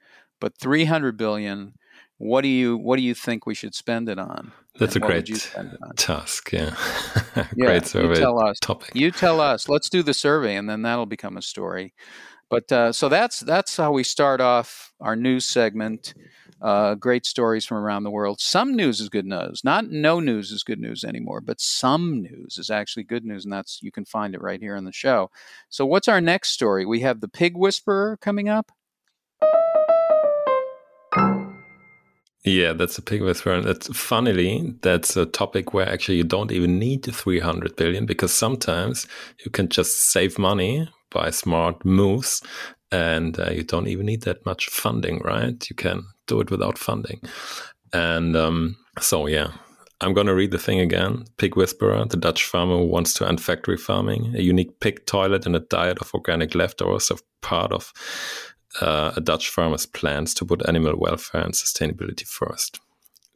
but 0.40 0.56
300 0.58 1.16
billion 1.16 1.74
what 2.18 2.42
do 2.42 2.48
you 2.48 2.76
what 2.76 2.96
do 2.96 3.02
you 3.02 3.14
think 3.14 3.46
we 3.46 3.54
should 3.54 3.74
spend 3.74 4.08
it 4.08 4.18
on? 4.18 4.52
That's 4.78 4.96
and 4.96 5.04
a 5.04 5.06
great 5.06 5.50
task. 5.96 6.52
Yeah, 6.52 6.74
yeah 7.36 7.44
great 7.56 7.86
survey 7.86 8.08
you 8.08 8.14
tell 8.14 8.38
us. 8.40 8.58
topic. 8.60 8.90
You 8.94 9.10
tell 9.10 9.40
us. 9.40 9.68
Let's 9.68 9.88
do 9.88 10.02
the 10.02 10.14
survey, 10.14 10.56
and 10.56 10.68
then 10.68 10.82
that'll 10.82 11.06
become 11.06 11.36
a 11.36 11.42
story. 11.42 11.92
But 12.50 12.70
uh, 12.70 12.92
so 12.92 13.08
that's 13.08 13.40
that's 13.40 13.76
how 13.76 13.92
we 13.92 14.04
start 14.04 14.40
off 14.40 14.92
our 15.00 15.16
news 15.16 15.44
segment. 15.44 16.14
Uh, 16.60 16.94
great 16.94 17.26
stories 17.26 17.64
from 17.64 17.76
around 17.78 18.04
the 18.04 18.10
world. 18.10 18.40
Some 18.40 18.74
news 18.74 19.00
is 19.00 19.08
good 19.08 19.26
news. 19.26 19.62
Not 19.64 19.90
no 19.90 20.20
news 20.20 20.50
is 20.50 20.62
good 20.62 20.80
news 20.80 21.04
anymore, 21.04 21.40
but 21.40 21.60
some 21.60 22.22
news 22.22 22.58
is 22.58 22.70
actually 22.70 23.04
good 23.04 23.24
news, 23.24 23.44
and 23.44 23.52
that's 23.52 23.82
you 23.82 23.92
can 23.92 24.04
find 24.04 24.34
it 24.34 24.40
right 24.40 24.60
here 24.60 24.76
on 24.76 24.84
the 24.84 24.92
show. 24.92 25.30
So 25.68 25.84
what's 25.84 26.08
our 26.08 26.20
next 26.20 26.50
story? 26.50 26.86
We 26.86 27.00
have 27.00 27.20
the 27.20 27.28
pig 27.28 27.56
whisperer 27.56 28.16
coming 28.20 28.48
up. 28.48 28.72
Yeah, 32.44 32.74
that's 32.74 32.98
a 32.98 33.02
pig 33.02 33.22
whisperer. 33.22 33.62
That's 33.62 33.88
funnily, 33.96 34.74
that's 34.82 35.16
a 35.16 35.24
topic 35.24 35.72
where 35.72 35.88
actually 35.88 36.18
you 36.18 36.24
don't 36.24 36.52
even 36.52 36.78
need 36.78 37.04
300 37.04 37.74
billion 37.74 38.04
because 38.04 38.34
sometimes 38.34 39.06
you 39.42 39.50
can 39.50 39.70
just 39.70 40.10
save 40.10 40.38
money 40.38 40.86
by 41.10 41.30
smart 41.30 41.82
moves 41.86 42.42
and 42.90 43.38
uh, 43.38 43.50
you 43.50 43.64
don't 43.64 43.88
even 43.88 44.06
need 44.06 44.22
that 44.22 44.44
much 44.46 44.66
funding, 44.66 45.20
right? 45.20 45.68
You 45.68 45.76
can 45.76 46.04
do 46.26 46.40
it 46.40 46.50
without 46.50 46.78
funding. 46.78 47.20
And 47.92 48.36
um, 48.36 48.76
so, 49.00 49.26
yeah, 49.26 49.52
I'm 50.00 50.14
going 50.14 50.26
to 50.26 50.34
read 50.34 50.50
the 50.50 50.58
thing 50.58 50.80
again. 50.80 51.24
Pig 51.36 51.56
Whisperer, 51.56 52.04
the 52.04 52.16
Dutch 52.16 52.44
farmer 52.44 52.76
who 52.76 52.86
wants 52.86 53.14
to 53.14 53.26
end 53.26 53.40
factory 53.40 53.76
farming. 53.76 54.34
A 54.36 54.42
unique 54.42 54.80
pig 54.80 55.06
toilet 55.06 55.46
and 55.46 55.56
a 55.56 55.60
diet 55.60 55.98
of 56.00 56.12
organic 56.12 56.54
leftovers 56.54 57.10
are 57.10 57.18
part 57.40 57.72
of 57.72 57.92
uh, 58.80 59.12
a 59.16 59.20
Dutch 59.20 59.48
farmer's 59.48 59.86
plans 59.86 60.34
to 60.34 60.44
put 60.44 60.66
animal 60.68 60.96
welfare 60.96 61.42
and 61.42 61.54
sustainability 61.54 62.26
first. 62.26 62.80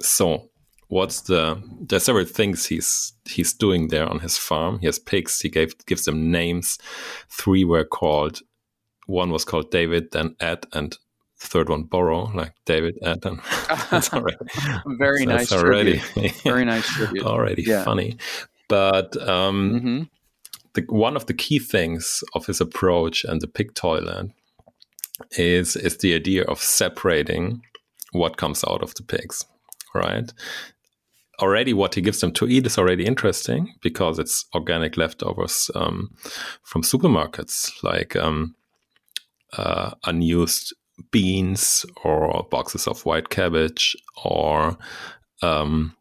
So, 0.00 0.50
what's 0.88 1.22
the? 1.22 1.62
There's 1.80 2.04
several 2.04 2.24
things 2.24 2.66
he's 2.66 3.12
he's 3.24 3.52
doing 3.52 3.88
there 3.88 4.08
on 4.08 4.20
his 4.20 4.36
farm. 4.36 4.78
He 4.80 4.86
has 4.86 4.98
pigs. 4.98 5.40
He 5.40 5.48
gave 5.48 5.74
gives 5.86 6.04
them 6.04 6.30
names. 6.30 6.78
Three 7.30 7.64
were 7.64 7.84
called. 7.84 8.40
One 9.08 9.30
was 9.30 9.46
called 9.46 9.70
David, 9.70 10.10
then 10.12 10.36
Ed, 10.38 10.66
and 10.74 10.94
third 11.38 11.70
one 11.70 11.84
Borrow, 11.84 12.24
like 12.34 12.52
David 12.66 12.98
Ed. 13.02 13.24
And 13.24 13.40
that's 13.90 14.12
already 14.12 14.36
very 14.86 15.24
nice. 15.24 15.50
Already 15.50 15.96
very 16.44 16.66
nice 16.66 16.86
tribute. 16.86 17.24
already 17.24 17.62
yeah. 17.62 17.84
funny, 17.84 18.18
but 18.68 19.16
um, 19.26 19.72
mm-hmm. 19.72 20.02
the, 20.74 20.82
one 20.92 21.16
of 21.16 21.24
the 21.24 21.32
key 21.32 21.58
things 21.58 22.22
of 22.34 22.44
his 22.44 22.60
approach 22.60 23.24
and 23.24 23.40
the 23.40 23.48
pig 23.48 23.74
toilet 23.74 24.30
is 25.38 25.74
is 25.74 25.96
the 25.96 26.14
idea 26.14 26.44
of 26.44 26.60
separating 26.60 27.62
what 28.12 28.36
comes 28.36 28.62
out 28.62 28.82
of 28.82 28.94
the 28.94 29.02
pigs, 29.02 29.46
right? 29.94 30.30
Already, 31.40 31.72
what 31.72 31.94
he 31.94 32.02
gives 32.02 32.20
them 32.20 32.32
to 32.32 32.46
eat 32.46 32.66
is 32.66 32.76
already 32.76 33.06
interesting 33.06 33.72
because 33.80 34.18
it's 34.18 34.44
organic 34.54 34.98
leftovers 34.98 35.70
um, 35.74 36.10
from 36.62 36.82
supermarkets, 36.82 37.70
like 37.82 38.14
um, 38.16 38.54
uh, 39.56 39.92
unused 40.04 40.74
beans 41.10 41.86
or 42.04 42.46
boxes 42.50 42.86
of 42.86 43.04
white 43.04 43.28
cabbage 43.28 43.96
or 44.24 44.76
um, 45.42 45.94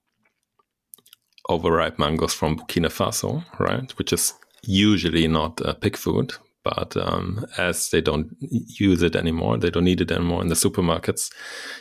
overripe 1.49 1.99
mangoes 1.99 2.33
from 2.33 2.57
Burkina 2.57 2.89
Faso, 2.89 3.45
right? 3.59 3.91
Which 3.97 4.11
is 4.11 4.33
usually 4.63 5.27
not 5.27 5.61
uh, 5.61 5.73
pig 5.73 5.95
food, 5.95 6.33
but 6.63 6.97
um, 6.97 7.45
as 7.57 7.89
they 7.89 8.01
don't 8.01 8.35
use 8.39 9.01
it 9.01 9.15
anymore, 9.15 9.57
they 9.57 9.69
don't 9.69 9.85
need 9.85 10.01
it 10.01 10.11
anymore 10.11 10.41
in 10.41 10.49
the 10.49 10.55
supermarkets, 10.55 11.31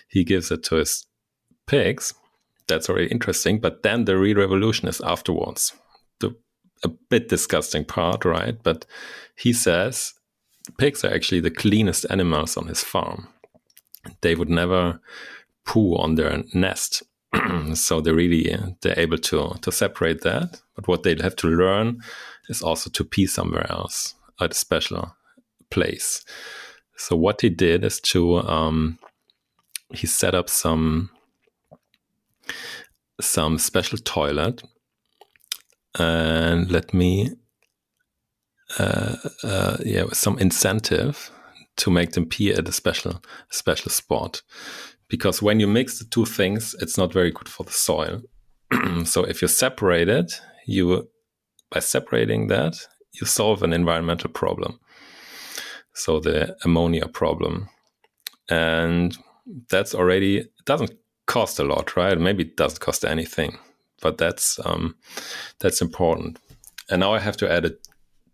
he 0.09 0.25
gives 0.25 0.51
it 0.51 0.63
to 0.65 0.77
his 0.77 1.07
pigs. 1.67 2.15
That's 2.69 2.89
already 2.89 3.09
interesting. 3.09 3.61
But 3.61 3.83
then 3.83 4.05
the 4.05 4.17
real 4.17 4.37
revolution 4.37 4.89
is 4.89 5.01
afterwards. 5.01 5.73
The 6.21 6.37
a 6.85 6.89
bit 6.89 7.29
disgusting 7.29 7.85
part, 7.85 8.25
right? 8.25 8.63
But 8.63 8.87
he 9.37 9.53
says 9.53 10.13
pigs 10.73 11.05
are 11.05 11.13
actually 11.13 11.41
the 11.41 11.51
cleanest 11.51 12.07
animals 12.11 12.57
on 12.57 12.67
his 12.67 12.83
farm. 12.83 13.29
They 14.21 14.35
would 14.35 14.49
never 14.49 15.01
poo 15.65 15.97
on 15.97 16.15
their 16.15 16.43
nest. 16.55 17.03
so 17.75 18.01
they 18.01 18.13
really 18.13 18.57
they're 18.83 18.99
able 18.99 19.19
to 19.19 19.55
to 19.61 19.73
separate 19.73 20.23
that. 20.23 20.61
But 20.75 20.89
what 20.89 21.03
they'd 21.03 21.23
have 21.23 21.37
to 21.37 21.49
learn 21.49 22.01
is 22.49 22.63
also 22.63 22.91
to 22.91 23.05
pee 23.05 23.27
somewhere 23.27 23.71
else 23.71 24.15
at 24.41 24.53
a 24.53 24.55
special 24.55 25.17
place. 25.71 26.25
So 26.97 27.17
what 27.17 27.41
he 27.41 27.51
did 27.51 27.85
is 27.85 28.01
to 28.01 28.39
um, 28.39 28.99
he 29.91 30.07
set 30.07 30.35
up 30.35 30.49
some 30.49 31.11
some 33.21 33.59
special 33.59 33.99
toilet 33.99 34.63
and 35.99 36.71
let 36.71 36.93
me 36.93 37.33
uh, 38.79 39.17
uh, 39.43 39.77
yeah 39.85 40.05
some 40.13 40.39
incentive 40.39 41.31
to 41.77 41.91
make 41.91 42.13
them 42.13 42.27
pee 42.27 42.53
at 42.53 42.69
a 42.69 42.73
special 42.73 43.23
special 43.51 43.91
spot 43.91 44.43
because 45.09 45.41
when 45.41 45.61
you 45.61 45.67
mix 45.67 45.99
the 45.99 46.05
two 46.05 46.25
things 46.25 46.75
it's 46.81 46.99
not 46.99 47.13
very 47.13 47.31
good 47.31 47.49
for 47.49 47.65
the 47.65 47.73
soil 47.73 48.23
so 49.05 49.23
if 49.25 49.43
you 49.43 49.49
separate 49.49 50.09
it 50.09 50.41
you 50.67 51.09
by 51.71 51.81
separating 51.81 52.49
that 52.49 52.77
you 53.21 53.27
solve 53.27 53.63
an 53.63 53.73
environmental 53.73 54.31
problem. 54.31 54.79
So 55.95 56.21
the 56.21 56.57
ammonia 56.65 57.09
problem. 57.09 57.69
And 58.49 59.17
that's 59.71 59.95
already, 59.95 60.39
it 60.39 60.51
doesn't 60.65 60.93
cost 61.27 61.59
a 61.59 61.65
lot, 61.65 61.97
right? 61.97 62.19
Maybe 62.19 62.45
it 62.45 62.57
doesn't 62.57 62.81
cost 62.81 63.05
anything, 63.05 63.59
but 64.03 64.19
that's, 64.19 64.61
um, 64.65 64.97
that's 65.59 65.81
important. 65.81 66.39
And 66.91 67.01
now 67.01 67.15
I 67.15 67.19
have 67.19 67.37
to 67.39 67.51
add 67.51 67.65
a 67.65 67.73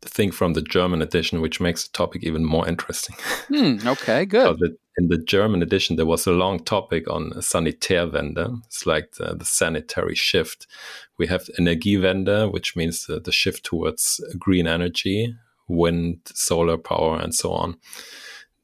thing 0.08 0.30
from 0.30 0.52
the 0.54 0.62
German 0.62 1.02
edition, 1.02 1.40
which 1.40 1.60
makes 1.60 1.86
the 1.86 1.92
topic 1.92 2.22
even 2.24 2.44
more 2.44 2.68
interesting. 2.68 3.16
Hmm, 3.48 3.86
okay, 3.86 4.24
good. 4.24 4.44
so 4.44 4.54
the, 4.54 4.76
in 4.96 5.08
the 5.08 5.18
German 5.18 5.62
edition, 5.62 5.96
there 5.96 6.06
was 6.06 6.26
a 6.26 6.32
long 6.32 6.58
topic 6.60 7.08
on 7.10 7.30
Sanitärwende. 7.32 8.62
It's 8.66 8.86
like 8.86 9.12
the, 9.12 9.34
the 9.34 9.44
sanitary 9.44 10.14
shift. 10.14 10.66
We 11.18 11.26
have 11.26 11.50
Energiewende, 11.58 12.50
which 12.50 12.76
means 12.76 13.06
the, 13.06 13.20
the 13.20 13.32
shift 13.32 13.64
towards 13.64 14.24
green 14.38 14.66
energy, 14.66 15.34
wind, 15.68 16.20
solar 16.26 16.78
power, 16.78 17.18
and 17.18 17.34
so 17.34 17.52
on. 17.52 17.76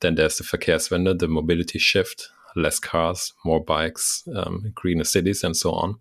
Then 0.00 0.14
there's 0.14 0.38
the 0.38 0.44
Verkehrswende, 0.44 1.18
the 1.18 1.28
mobility 1.28 1.78
shift, 1.78 2.28
less 2.56 2.78
cars, 2.78 3.32
more 3.44 3.62
bikes, 3.62 4.26
um, 4.34 4.72
greener 4.74 5.04
cities, 5.04 5.44
and 5.44 5.56
so 5.56 5.72
on. 5.72 5.96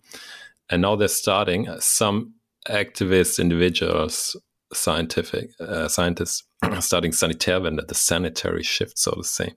And 0.70 0.82
now 0.82 0.96
they're 0.96 1.08
starting 1.08 1.68
some 1.80 2.34
activists, 2.70 3.40
individuals, 3.40 4.36
scientific 4.74 5.52
uh, 5.60 5.88
scientists, 5.88 6.44
starting 6.80 7.12
Sanitärwende, 7.12 7.88
the 7.88 7.96
sanitary 7.96 8.64
shift, 8.64 8.98
so 8.98 9.12
to 9.12 9.24
say 9.24 9.56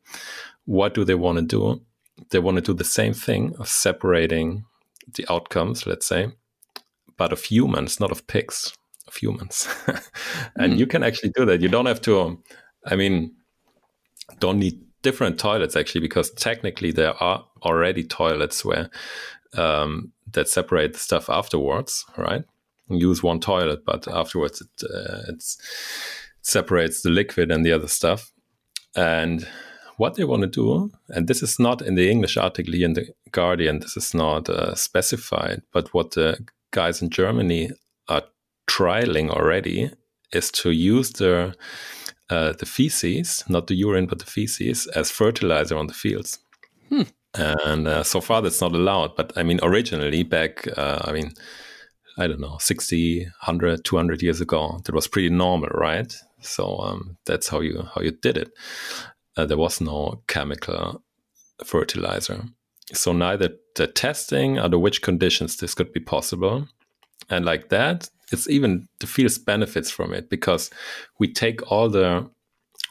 what 0.71 0.95
do 0.95 1.05
they 1.05 1.17
want 1.17 1.37
to 1.37 1.45
do? 1.45 1.81
They 2.31 2.39
want 2.39 2.57
to 2.57 2.61
do 2.61 2.75
the 2.75 2.85
same 2.85 3.13
thing 3.13 3.57
of 3.59 3.69
separating 3.69 4.65
the 5.15 5.27
outcomes, 5.29 5.85
let's 5.87 6.07
say, 6.07 6.29
but 7.17 7.33
of 7.33 7.43
humans, 7.43 7.99
not 7.99 8.13
of 8.13 8.27
pigs, 8.29 8.73
of 9.09 9.17
humans. 9.17 9.69
and 10.57 10.75
mm. 10.75 10.79
you 10.79 10.87
can 10.87 11.03
actually 11.03 11.33
do 11.35 11.45
that. 11.47 11.61
You 11.61 11.69
don't 11.69 11.87
have 11.87 12.01
to, 12.03 12.21
um, 12.21 12.45
I 12.87 12.95
mean, 12.95 13.35
don't 14.39 14.61
need 14.61 14.81
different 15.03 15.41
toilets 15.41 15.75
actually, 15.75 16.03
because 16.03 16.31
technically 16.31 16.93
there 16.93 17.21
are 17.21 17.45
already 17.63 18.05
toilets 18.05 18.65
where 18.65 18.91
um, 19.55 20.13
that 20.33 20.49
separate 20.49 20.93
the 20.93 21.01
stuff 21.01 21.29
afterwards, 21.29 22.05
right? 22.17 22.45
Use 22.91 23.23
one 23.23 23.41
toilet, 23.41 23.85
but 23.85 24.09
afterwards 24.09 24.61
it, 24.61 24.85
uh, 24.85 25.33
it 25.33 25.43
separates 26.43 27.03
the 27.03 27.11
liquid 27.11 27.51
and 27.51 27.65
the 27.65 27.73
other 27.73 27.89
stuff. 27.89 28.33
And 28.97 29.47
what 29.97 30.15
they 30.15 30.25
want 30.25 30.43
to 30.43 30.49
do, 30.49 30.91
and 31.09 31.29
this 31.29 31.43
is 31.43 31.59
not 31.59 31.83
in 31.83 31.95
the 31.95 32.11
English 32.11 32.37
article 32.37 32.73
here 32.73 32.87
in 32.87 32.95
the 32.95 33.09
Guardian, 33.33 33.81
this 33.81 33.97
is 33.97 34.15
not 34.15 34.49
uh, 34.49 34.75
specified, 34.75 35.63
but 35.73 35.93
what 35.95 36.13
the 36.13 36.39
guys 36.71 37.03
in 37.03 37.11
Germany 37.11 37.71
are 38.09 38.23
trialing 38.67 39.31
already 39.31 39.91
is 40.33 40.51
to 40.51 40.71
use 40.71 41.11
the 41.13 41.55
uh, 42.31 42.53
the 42.53 42.67
feces, 42.67 43.45
not 43.49 43.67
the 43.67 43.75
urine, 43.75 44.07
but 44.07 44.21
the 44.21 44.25
feces, 44.25 44.87
as 44.95 45.11
fertilizer 45.11 45.77
on 45.77 45.89
the 45.89 45.95
fields. 45.95 46.39
Hmm. 46.89 47.03
And 47.35 47.89
uh, 47.89 48.03
so 48.05 48.21
far, 48.21 48.41
that's 48.41 48.61
not 48.61 48.73
allowed. 48.73 49.17
But 49.17 49.33
I 49.37 49.43
mean, 49.43 49.59
originally, 49.63 50.23
back, 50.23 50.67
uh, 50.79 51.01
I 51.05 51.13
mean, 51.13 51.33
I 52.19 52.27
don't 52.27 52.41
know, 52.41 52.59
60, 52.59 53.25
100, 53.25 53.85
200 53.85 54.23
years 54.23 54.41
ago, 54.41 54.81
that 54.85 54.95
was 54.95 55.09
pretty 55.09 55.31
normal, 55.31 55.69
right? 55.71 56.15
So 56.41 56.79
um, 56.79 57.17
that's 57.27 57.49
how 57.49 57.61
you 57.61 57.87
how 57.95 58.01
you 58.01 58.13
did 58.13 58.37
it 58.37 58.53
uh, 59.37 59.47
there 59.47 59.57
was 59.57 59.81
no 59.81 60.23
chemical 60.27 61.03
fertilizer. 61.65 62.45
So 62.93 63.13
neither 63.13 63.51
the 63.77 63.87
testing 63.87 64.55
the 64.55 64.79
which 64.79 65.03
conditions 65.03 65.57
this 65.57 65.75
could 65.75 65.93
be 65.93 66.01
possible. 66.01 66.69
And 67.29 67.45
like 67.45 67.69
that, 67.69 68.11
it's 68.33 68.49
even 68.49 68.89
the 68.99 69.07
fields 69.07 69.39
benefits 69.39 69.91
from 69.91 70.13
it 70.13 70.29
because 70.29 70.71
we 71.19 71.33
take 71.33 71.71
all 71.71 71.89
the 71.89 72.29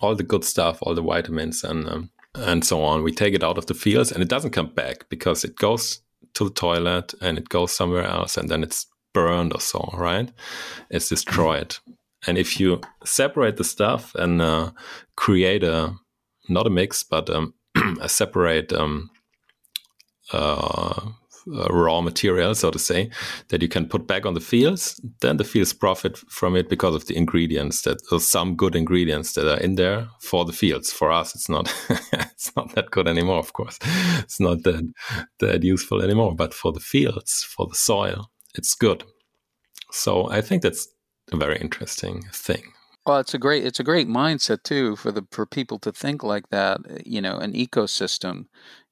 all 0.02 0.16
the 0.16 0.24
good 0.24 0.46
stuff, 0.46 0.80
all 0.82 0.96
the 0.96 1.02
vitamins 1.02 1.64
and 1.64 1.90
um, 1.90 2.10
and 2.36 2.64
so 2.64 2.84
on. 2.84 3.04
We 3.04 3.12
take 3.12 3.34
it 3.34 3.44
out 3.44 3.58
of 3.58 3.66
the 3.66 3.74
fields 3.74 4.12
and 4.12 4.22
it 4.22 4.30
doesn't 4.30 4.52
come 4.52 4.74
back 4.74 5.10
because 5.10 5.44
it 5.44 5.56
goes 5.56 6.02
to 6.36 6.46
the 6.46 6.54
toilet 6.54 7.14
and 7.22 7.38
it 7.38 7.50
goes 7.50 7.72
somewhere 7.72 8.06
else 8.06 8.38
and 8.38 8.50
then 8.50 8.64
it's 8.64 8.86
burned 9.14 9.54
or 9.54 9.60
so, 9.60 9.90
right? 9.94 10.32
It's 10.90 11.10
destroyed. 11.10 11.78
And 12.28 12.38
if 12.38 12.60
you 12.60 12.82
separate 13.06 13.58
the 13.58 13.64
stuff 13.64 14.14
and 14.16 14.42
uh, 14.42 14.72
create 15.16 15.64
a 15.64 15.96
not 16.50 16.68
a 16.68 16.70
mix, 16.70 17.04
but 17.04 17.30
um, 17.30 17.54
a 18.02 18.10
separate 18.10 18.74
um, 18.74 19.10
uh, 20.34 21.12
raw 21.48 22.02
material, 22.02 22.54
so 22.56 22.72
to 22.72 22.80
say, 22.80 23.10
that 23.50 23.62
you 23.62 23.68
can 23.68 23.88
put 23.88 24.08
back 24.08 24.26
on 24.26 24.34
the 24.34 24.40
fields. 24.40 25.00
Then 25.22 25.38
the 25.38 25.44
fields 25.44 25.74
profit 25.74 26.18
from 26.18 26.56
it 26.56 26.70
because 26.70 26.96
of 26.96 27.08
the 27.08 27.16
ingredients 27.16 27.84
that 27.84 28.00
some 28.20 28.56
good 28.56 28.76
ingredients 28.76 29.34
that 29.34 29.48
are 29.48 29.60
in 29.60 29.76
there 29.76 30.08
for 30.22 30.46
the 30.46 30.54
fields. 30.54 30.92
For 30.92 31.12
us, 31.12 31.36
it's 31.36 31.50
not 31.50 31.74
it's 32.14 32.56
not 32.56 32.76
that 32.76 32.92
good 32.92 33.08
anymore. 33.08 33.40
Of 33.40 33.54
course, 33.54 33.80
it's 34.20 34.40
not 34.40 34.64
that 34.64 34.92
that 35.40 35.64
useful 35.64 36.02
anymore. 36.02 36.36
But 36.36 36.54
for 36.54 36.72
the 36.72 36.80
fields, 36.80 37.44
for 37.44 37.68
the 37.68 37.76
soil, 37.76 38.30
it's 38.56 38.76
good. 38.76 39.04
So 39.92 40.30
I 40.30 40.42
think 40.42 40.62
that's 40.62 40.88
a 41.32 41.38
very 41.38 41.58
interesting 41.58 42.24
thing. 42.34 42.74
Well, 43.06 43.20
it's 43.20 43.34
a 43.34 43.40
great 43.40 43.66
it's 43.66 43.80
a 43.80 43.84
great 43.84 44.08
mindset 44.08 44.64
too 44.64 44.96
for 44.96 45.12
the 45.12 45.26
for 45.32 45.46
people 45.46 45.80
to 45.80 45.92
think 45.92 46.24
like 46.24 46.50
that. 46.50 46.80
You 47.06 47.22
know, 47.22 47.38
an 47.38 47.54
ecosystem. 47.54 48.46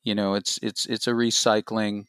You 0.04 0.16
know, 0.16 0.34
it's 0.34 0.60
it's 0.64 0.86
it's 0.86 1.08
a 1.08 1.12
recycling, 1.12 2.06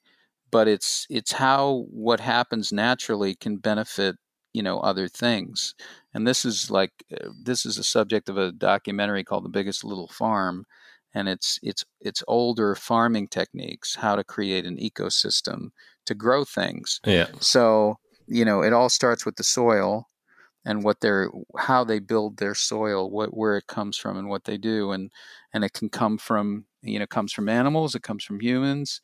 but 0.51 0.69
it's 0.69 1.07
it's 1.11 1.33
how 1.33 1.87
what 1.91 2.21
happens 2.21 2.73
naturally 2.73 3.35
can 3.35 3.57
benefit 3.57 4.17
you 4.55 4.63
know 4.63 4.81
other 4.81 5.09
things. 5.09 5.75
And 6.15 6.27
this 6.27 6.45
is 6.45 6.71
like 6.71 6.93
uh, 7.13 7.29
this 7.43 7.67
is 7.67 7.79
a 7.79 7.85
subject 7.85 8.29
of 8.29 8.39
a 8.39 8.53
documentary 8.53 9.25
called 9.25 9.45
The 9.45 9.51
Biggest 9.51 9.85
Little 9.85 10.09
Farm, 10.09 10.65
and 11.19 11.29
it's 11.29 11.59
it's 11.63 11.85
it's 12.01 12.23
older 12.29 12.75
farming 12.77 13.29
techniques, 13.29 13.97
how 13.97 14.15
to 14.15 14.23
create 14.23 14.65
an 14.65 14.77
ecosystem 14.77 15.71
to 16.07 16.15
grow 16.15 16.45
things. 16.45 17.01
Yeah. 17.05 17.27
So 17.41 17.99
you 18.29 18.45
know, 18.45 18.63
it 18.63 18.73
all 18.73 18.89
starts 18.89 19.27
with 19.27 19.37
the 19.37 19.45
soil 19.45 20.09
and 20.65 20.85
what 20.85 21.01
they're 21.01 21.29
how 21.59 21.83
they 21.83 21.99
build 21.99 22.37
their 22.37 22.55
soil, 22.55 23.11
what 23.11 23.37
where 23.37 23.57
it 23.57 23.67
comes 23.67 23.97
from, 23.97 24.17
and 24.17 24.29
what 24.29 24.45
they 24.45 24.59
do, 24.59 24.93
and 24.93 25.11
and 25.53 25.65
it 25.65 25.73
can 25.73 25.89
come 25.89 26.19
from 26.19 26.67
you 26.83 26.99
know 27.01 27.07
comes 27.07 27.33
from 27.33 27.49
animals, 27.49 27.95
it 27.95 28.03
comes 28.03 28.23
from 28.23 28.41
humans. 28.41 29.01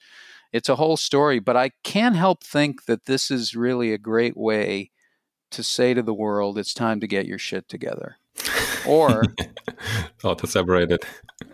It's 0.53 0.69
a 0.69 0.77
whole 0.77 0.97
story, 0.97 1.41
but 1.41 1.57
I 1.57 1.71
can't 1.83 2.15
help 2.15 2.45
think 2.45 2.85
that 2.85 3.07
this 3.07 3.29
is 3.29 3.57
really 3.57 3.93
a 3.93 3.99
great 3.99 4.37
way 4.37 4.93
to 5.51 5.65
say 5.65 5.95
to 5.95 6.03
the 6.03 6.15
world, 6.15 6.59
it's 6.59 6.73
time 6.73 7.01
to 7.01 7.09
get 7.09 7.27
your 7.27 7.39
shit 7.39 7.69
together. 7.69 8.19
Or, 8.87 9.23
or 10.25 10.35
to 10.35 10.47
separate 10.47 10.91
it. 10.91 11.05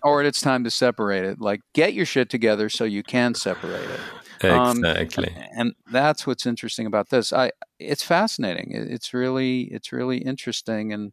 Or 0.03 0.23
it's 0.23 0.41
time 0.41 0.65
to 0.65 0.71
separate 0.71 1.25
it. 1.25 1.41
Like, 1.41 1.61
get 1.75 1.95
your 1.95 2.07
shit 2.07 2.31
together 2.31 2.69
so 2.69 2.85
you 2.85 3.03
can 3.03 3.35
separate 3.35 3.89
it. 3.89 4.01
Um, 4.43 4.85
exactly. 4.85 5.29
Um, 5.29 5.45
and 5.57 5.75
that's 5.93 6.27
what's 6.27 6.47
interesting 6.47 6.87
about 6.87 7.11
this. 7.11 7.33
I 7.33 7.53
it's 7.79 8.03
fascinating. 8.03 8.71
It's 8.73 9.13
really 9.13 9.63
it's 9.65 9.93
really 9.93 10.19
interesting, 10.19 10.93
and 10.93 11.13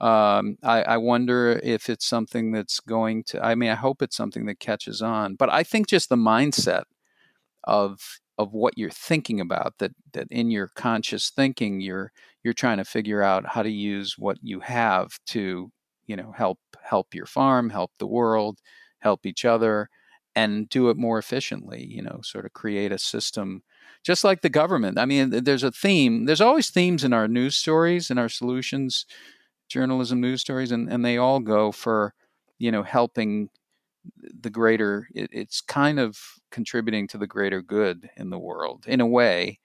um, 0.00 0.58
I, 0.62 0.82
I 0.82 0.96
wonder 0.98 1.60
if 1.62 1.90
it's 1.90 2.06
something 2.06 2.52
that's 2.52 2.78
going 2.80 3.24
to. 3.24 3.44
I 3.44 3.56
mean, 3.56 3.70
I 3.70 3.74
hope 3.74 4.00
it's 4.00 4.16
something 4.16 4.46
that 4.46 4.60
catches 4.60 5.02
on. 5.02 5.34
But 5.34 5.50
I 5.50 5.64
think 5.64 5.88
just 5.88 6.08
the 6.08 6.16
mindset 6.16 6.84
of 7.64 8.20
of 8.38 8.52
what 8.52 8.78
you're 8.78 8.90
thinking 8.90 9.40
about 9.40 9.74
that 9.78 9.92
that 10.12 10.28
in 10.30 10.50
your 10.50 10.68
conscious 10.68 11.30
thinking 11.30 11.80
you're 11.80 12.12
you're 12.48 12.54
trying 12.54 12.78
to 12.78 12.84
figure 12.86 13.22
out 13.22 13.44
how 13.46 13.62
to 13.62 13.70
use 13.70 14.16
what 14.18 14.38
you 14.42 14.60
have 14.60 15.10
to 15.26 15.70
you 16.06 16.16
know 16.16 16.32
help 16.32 16.58
help 16.82 17.14
your 17.14 17.26
farm 17.26 17.68
help 17.68 17.92
the 17.98 18.06
world 18.06 18.58
help 19.00 19.26
each 19.26 19.44
other 19.44 19.90
and 20.34 20.68
do 20.68 20.88
it 20.88 20.96
more 20.96 21.18
efficiently, 21.18 21.84
you 21.84 22.00
know, 22.00 22.20
sort 22.22 22.46
of 22.46 22.52
create 22.52 22.92
a 22.92 22.98
system 22.98 23.62
just 24.04 24.24
like 24.24 24.40
the 24.42 24.48
government. 24.48 24.98
I 24.98 25.04
mean, 25.04 25.30
there's 25.30 25.64
a 25.64 25.72
theme. 25.72 26.24
There's 26.26 26.40
always 26.40 26.70
themes 26.70 27.04
in 27.04 27.12
our 27.12 27.28
news 27.28 27.56
stories 27.56 28.10
and 28.10 28.18
our 28.18 28.28
solutions 28.30 29.04
journalism 29.68 30.20
news 30.20 30.40
stories 30.40 30.72
and, 30.72 30.90
and 30.92 31.04
they 31.04 31.18
all 31.18 31.40
go 31.40 31.72
for, 31.72 32.14
you 32.58 32.72
know, 32.72 32.82
helping 32.82 33.50
the 34.40 34.50
greater 34.50 35.08
it, 35.14 35.28
it's 35.32 35.60
kind 35.60 35.98
of 36.00 36.18
contributing 36.50 37.06
to 37.08 37.18
the 37.18 37.26
greater 37.26 37.62
good 37.62 38.08
in 38.16 38.30
the 38.30 38.38
world 38.38 38.84
in 38.86 39.00
a 39.00 39.06
way. 39.06 39.58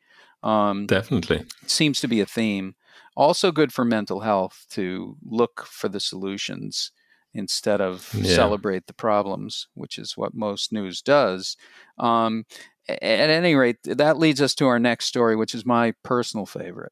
Um, 0.44 0.86
Definitely. 0.86 1.46
Seems 1.66 2.00
to 2.02 2.08
be 2.08 2.20
a 2.20 2.26
theme. 2.26 2.76
Also 3.16 3.52
good 3.52 3.72
for 3.72 3.86
mental 3.86 4.22
health 4.22 4.66
to 4.72 5.18
look 5.24 5.66
for 5.66 5.88
the 5.88 6.00
solutions 6.00 6.92
instead 7.34 7.82
of 7.82 8.14
yeah. 8.14 8.36
celebrate 8.36 8.88
the 8.88 8.94
problems, 8.94 9.68
which 9.74 9.98
is 9.98 10.18
what 10.18 10.34
most 10.34 10.72
news 10.72 11.02
does. 11.02 11.58
Um, 11.98 12.46
at 12.88 13.02
any 13.02 13.56
rate, 13.56 13.78
that 13.84 14.20
leads 14.20 14.42
us 14.42 14.54
to 14.56 14.68
our 14.68 14.80
next 14.80 15.06
story, 15.06 15.36
which 15.36 15.56
is 15.56 15.66
my 15.66 15.94
personal 16.04 16.46
favorite. 16.46 16.92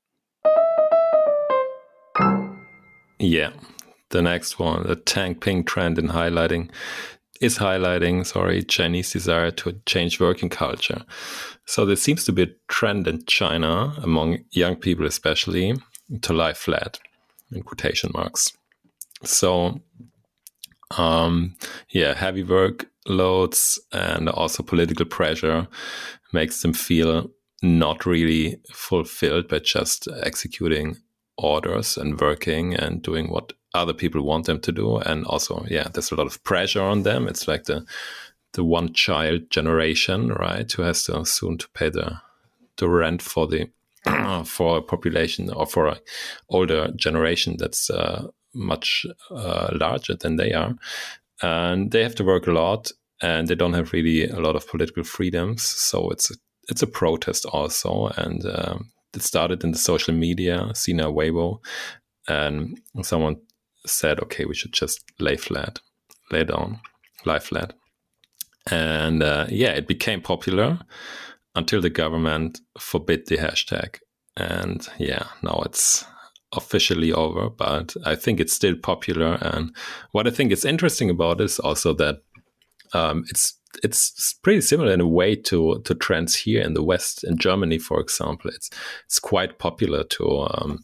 Yeah, 3.19 3.51
the 4.09 4.21
next 4.21 4.57
one, 4.57 4.87
the 4.87 4.95
Tang 4.95 5.35
Ping 5.35 5.63
trend 5.63 5.99
in 5.99 6.09
highlighting 6.09 6.69
is 7.41 7.57
highlighting, 7.57 8.25
sorry, 8.25 8.63
Chinese 8.63 9.11
desire 9.11 9.51
to 9.51 9.73
change 9.85 10.19
working 10.19 10.49
culture. 10.49 11.03
So 11.65 11.85
there 11.85 11.95
seems 11.95 12.23
to 12.25 12.31
be 12.31 12.43
a 12.43 12.53
trend 12.67 13.07
in 13.07 13.25
China 13.25 13.93
among 14.01 14.39
young 14.51 14.75
people, 14.75 15.05
especially, 15.05 15.73
to 16.21 16.33
lie 16.33 16.53
flat 16.53 16.99
in 17.51 17.63
quotation 17.63 18.11
marks. 18.13 18.53
So 19.23 19.81
um, 20.97 21.55
yeah, 21.89 22.13
heavy 22.13 22.43
workloads 22.43 23.79
and 23.91 24.29
also 24.29 24.63
political 24.63 25.05
pressure 25.05 25.67
makes 26.33 26.61
them 26.61 26.73
feel 26.73 27.29
not 27.63 28.05
really 28.05 28.59
fulfilled 28.71 29.47
by 29.47 29.59
just 29.59 30.07
executing 30.23 30.97
orders 31.37 31.97
and 31.97 32.19
working 32.19 32.75
and 32.75 33.01
doing 33.01 33.29
what 33.29 33.53
other 33.73 33.93
people 33.93 34.21
want 34.21 34.45
them 34.45 34.59
to 34.61 34.71
do. 34.71 34.97
And 34.97 35.25
also, 35.25 35.65
yeah, 35.69 35.87
there's 35.87 36.11
a 36.11 36.15
lot 36.15 36.27
of 36.27 36.43
pressure 36.43 36.81
on 36.81 37.03
them. 37.03 37.27
It's 37.27 37.47
like 37.47 37.65
the 37.65 37.85
the 38.53 38.63
one 38.65 38.91
child 38.93 39.49
generation, 39.49 40.29
right, 40.33 40.69
who 40.69 40.81
has 40.81 41.05
to 41.05 41.25
soon 41.25 41.57
to 41.57 41.69
pay 41.69 41.89
the 41.89 42.21
the 42.77 42.89
rent 42.89 43.21
for 43.21 43.47
the 43.47 43.69
for 44.45 44.77
a 44.77 44.81
population 44.81 45.49
or 45.51 45.65
for 45.65 45.87
an 45.87 45.97
older 46.49 46.91
generation 46.95 47.55
that's 47.57 47.89
uh, 47.89 48.27
much 48.53 49.05
uh, 49.29 49.69
larger 49.73 50.15
than 50.15 50.35
they 50.35 50.53
are. 50.53 50.75
And 51.41 51.91
they 51.91 52.03
have 52.03 52.15
to 52.15 52.23
work 52.23 52.47
a 52.47 52.51
lot 52.51 52.91
and 53.21 53.47
they 53.47 53.55
don't 53.55 53.73
have 53.73 53.93
really 53.93 54.27
a 54.27 54.39
lot 54.39 54.55
of 54.55 54.67
political 54.67 55.03
freedoms. 55.03 55.63
So 55.63 56.09
it's 56.09 56.31
a, 56.31 56.35
it's 56.69 56.81
a 56.81 56.87
protest 56.87 57.45
also. 57.45 58.11
And 58.17 58.45
um, 58.45 58.91
it 59.13 59.21
started 59.21 59.63
in 59.63 59.71
the 59.71 59.77
social 59.77 60.13
media, 60.13 60.71
Sina 60.73 61.05
Weibo, 61.05 61.59
and 62.27 62.79
someone 63.03 63.37
said, 63.85 64.19
okay, 64.19 64.45
we 64.45 64.55
should 64.55 64.73
just 64.73 65.03
lay 65.19 65.37
flat, 65.37 65.79
lay 66.31 66.43
down, 66.43 66.79
lie 67.25 67.39
flat. 67.39 67.73
And 68.69 69.23
uh, 69.23 69.47
yeah, 69.49 69.71
it 69.71 69.87
became 69.87 70.21
popular 70.21 70.79
until 71.55 71.81
the 71.81 71.89
government 71.89 72.59
forbid 72.79 73.27
the 73.27 73.37
hashtag. 73.37 73.97
And 74.37 74.87
yeah, 74.97 75.25
now 75.41 75.61
it's 75.65 76.05
officially 76.53 77.11
over, 77.11 77.49
but 77.49 77.95
I 78.05 78.15
think 78.15 78.39
it's 78.39 78.53
still 78.53 78.75
popular. 78.75 79.37
And 79.41 79.75
what 80.11 80.27
I 80.27 80.31
think 80.31 80.51
is 80.51 80.65
interesting 80.65 81.09
about 81.09 81.41
is 81.41 81.59
also 81.59 81.93
that 81.95 82.21
um, 82.93 83.25
it's 83.29 83.57
it's 83.83 84.33
pretty 84.43 84.59
similar 84.59 84.91
in 84.91 85.01
a 85.01 85.07
way 85.07 85.35
to 85.35 85.81
to 85.85 85.95
trends 85.95 86.35
here 86.35 86.61
in 86.61 86.73
the 86.73 86.83
West. 86.83 87.23
In 87.23 87.37
Germany, 87.37 87.77
for 87.77 87.99
example, 87.99 88.51
it's 88.53 88.69
it's 89.05 89.19
quite 89.19 89.59
popular 89.59 90.03
to 90.03 90.47
um, 90.51 90.79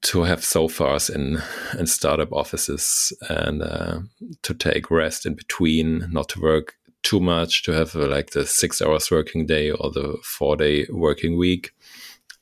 to 0.00 0.22
have 0.22 0.44
sofas 0.44 1.10
in 1.10 1.42
in 1.78 1.86
startup 1.86 2.32
offices 2.32 3.12
and 3.28 3.62
uh, 3.62 4.00
to 4.42 4.54
take 4.54 4.90
rest 4.90 5.26
in 5.26 5.34
between, 5.34 6.08
not 6.10 6.28
to 6.30 6.40
work 6.40 6.74
too 7.02 7.20
much, 7.20 7.62
to 7.64 7.72
have 7.72 7.94
uh, 7.96 8.06
like 8.06 8.30
the 8.30 8.46
six 8.46 8.80
hours 8.82 9.10
working 9.10 9.46
day 9.46 9.70
or 9.70 9.90
the 9.90 10.16
four 10.22 10.56
day 10.56 10.86
working 10.90 11.36
week, 11.36 11.72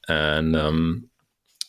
and 0.09 0.57
um, 0.57 1.09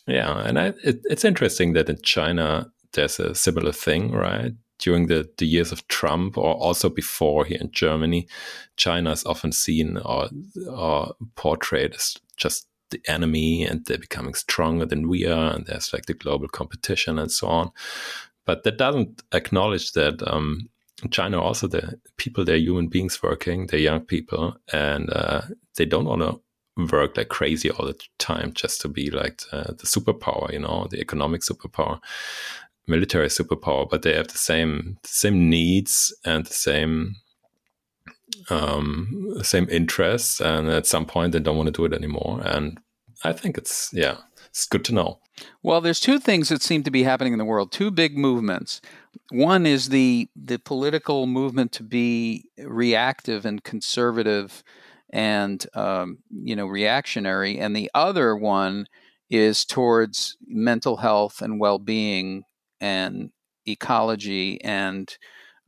yeah, 0.06 0.40
and 0.40 0.58
I, 0.58 0.72
it, 0.82 1.00
it's 1.04 1.24
interesting 1.24 1.74
that 1.74 1.88
in 1.88 2.00
China 2.02 2.70
there's 2.92 3.20
a 3.20 3.34
similar 3.34 3.72
thing, 3.72 4.12
right? 4.12 4.52
During 4.78 5.08
the, 5.08 5.28
the 5.38 5.46
years 5.46 5.72
of 5.72 5.86
Trump, 5.88 6.38
or 6.38 6.54
also 6.54 6.88
before 6.88 7.44
here 7.44 7.58
in 7.60 7.70
Germany, 7.72 8.28
China 8.76 9.10
is 9.10 9.24
often 9.26 9.52
seen 9.52 9.98
or, 9.98 10.28
or 10.70 11.14
portrayed 11.34 11.94
as 11.94 12.16
just 12.36 12.68
the 12.90 13.00
enemy 13.08 13.64
and 13.64 13.84
they're 13.84 13.98
becoming 13.98 14.34
stronger 14.34 14.86
than 14.86 15.08
we 15.08 15.26
are, 15.26 15.54
and 15.54 15.66
there's 15.66 15.92
like 15.92 16.06
the 16.06 16.14
global 16.14 16.48
competition 16.48 17.18
and 17.18 17.30
so 17.30 17.46
on. 17.48 17.70
But 18.44 18.64
that 18.64 18.78
doesn't 18.78 19.22
acknowledge 19.32 19.92
that 19.92 20.26
um, 20.26 20.68
China 21.10 21.40
also 21.40 21.66
the 21.66 22.00
people, 22.16 22.44
they're 22.44 22.56
human 22.56 22.88
beings 22.88 23.22
working, 23.22 23.66
they're 23.66 23.78
young 23.78 24.00
people, 24.00 24.56
and 24.72 25.10
uh, 25.10 25.42
they 25.76 25.84
don't 25.84 26.06
want 26.06 26.22
to 26.22 26.40
work 26.92 27.16
like 27.16 27.28
crazy 27.28 27.70
all 27.70 27.86
the 27.86 27.98
time 28.18 28.52
just 28.52 28.80
to 28.80 28.88
be 28.88 29.10
like 29.10 29.42
the, 29.50 29.74
the 29.78 29.86
superpower, 29.86 30.52
you 30.52 30.60
know, 30.60 30.86
the 30.90 31.00
economic 31.00 31.42
superpower, 31.42 32.00
military 32.86 33.28
superpower, 33.28 33.88
but 33.88 34.02
they 34.02 34.14
have 34.14 34.28
the 34.28 34.38
same 34.38 34.98
same 35.04 35.48
needs 35.48 36.14
and 36.24 36.46
the 36.46 36.54
same 36.54 37.16
um, 38.50 39.34
same 39.42 39.68
interests, 39.70 40.40
and 40.40 40.68
at 40.68 40.86
some 40.86 41.06
point 41.06 41.32
they 41.32 41.40
don't 41.40 41.56
want 41.56 41.68
to 41.68 41.72
do 41.72 41.84
it 41.84 41.92
anymore. 41.92 42.40
And 42.44 42.78
I 43.24 43.32
think 43.32 43.58
it's 43.58 43.90
yeah, 43.92 44.18
it's 44.48 44.66
good 44.66 44.84
to 44.86 44.94
know. 44.94 45.20
Well, 45.62 45.80
there's 45.80 46.00
two 46.00 46.18
things 46.18 46.48
that 46.48 46.62
seem 46.62 46.82
to 46.82 46.90
be 46.90 47.04
happening 47.04 47.32
in 47.32 47.38
the 47.38 47.44
world. 47.44 47.72
Two 47.72 47.90
big 47.90 48.16
movements. 48.16 48.80
One 49.30 49.66
is 49.66 49.88
the 49.90 50.28
the 50.34 50.58
political 50.58 51.26
movement 51.26 51.72
to 51.72 51.82
be 51.82 52.44
reactive 52.58 53.44
and 53.44 53.62
conservative 53.62 54.62
and 55.10 55.64
um, 55.74 56.18
you 56.30 56.56
know 56.56 56.66
reactionary, 56.66 57.58
and 57.58 57.74
the 57.74 57.90
other 57.94 58.36
one 58.36 58.86
is 59.30 59.64
towards 59.64 60.36
mental 60.46 60.96
health 60.96 61.42
and 61.42 61.60
well-being 61.60 62.44
and 62.80 63.30
ecology 63.66 64.58
and 64.64 65.18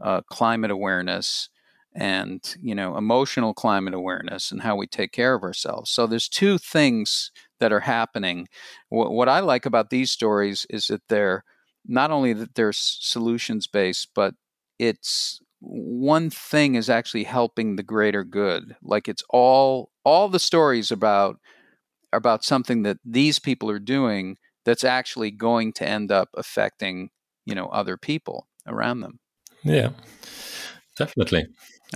uh, 0.03 0.23
climate 0.31 0.71
awareness 0.71 1.51
and 1.95 2.55
you 2.61 2.75
know 2.75 2.97
emotional 2.97 3.53
climate 3.53 3.95
awareness 3.95 4.53
and 4.53 4.63
how 4.63 4.77
we 4.77 4.87
take 4.87 5.13
care 5.13 5.35
of 5.35 5.43
ourselves. 5.43 5.91
So 5.91 6.07
there's 6.07 6.29
two 6.29 6.59
things 6.59 7.31
that 7.59 7.73
are 7.73 7.81
happening. 7.81 8.49
What, 8.89 9.13
what 9.13 9.29
i 9.29 9.41
like 9.41 9.67
about 9.67 9.91
these 9.91 10.11
stories 10.11 10.67
is 10.71 10.87
that 10.87 11.03
they're 11.09 11.45
not 11.87 12.11
only 12.11 12.33
that 12.35 12.55
they're 12.55 12.73
solutions 12.73 13.67
based 13.67 14.09
but 14.15 14.35
it's 14.79 15.41
one 15.61 16.31
thing 16.31 16.75
is 16.75 16.89
actually 16.89 17.25
helping 17.25 17.77
the 17.77 17.83
greater 17.83 18.25
good. 18.25 18.77
Like 18.83 19.09
it's 19.09 19.23
all 19.29 19.91
all 20.05 20.29
the 20.29 20.39
stories 20.39 20.91
about 20.91 21.39
about 22.13 22.45
something 22.45 22.83
that 22.83 22.99
these 23.05 23.39
people 23.39 23.71
are 23.71 23.79
doing 23.79 24.39
that's 24.65 24.85
actually 24.85 25.31
going 25.31 25.73
to 25.73 25.87
end 25.87 26.11
up 26.11 26.31
affecting 26.35 27.11
you 27.45 27.55
know 27.55 27.67
other 27.67 27.97
people 27.97 28.47
around 28.67 29.01
them. 29.01 29.21
Yeah. 29.63 29.91
Definitely 30.97 31.47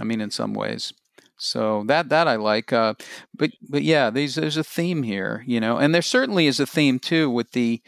i 0.00 0.04
mean 0.04 0.20
in 0.20 0.30
some 0.30 0.54
ways 0.54 0.92
so 1.36 1.84
that 1.86 2.08
that 2.08 2.28
i 2.28 2.36
like 2.36 2.72
uh, 2.72 2.94
but 3.36 3.50
but 3.68 3.82
yeah 3.82 4.10
there's 4.10 4.36
there's 4.36 4.56
a 4.56 4.64
theme 4.64 5.02
here 5.02 5.42
you 5.46 5.60
know 5.60 5.76
and 5.78 5.94
there 5.94 6.02
certainly 6.02 6.46
is 6.46 6.60
a 6.60 6.66
theme 6.66 6.98
too 6.98 7.28
with 7.30 7.52
the 7.52 7.82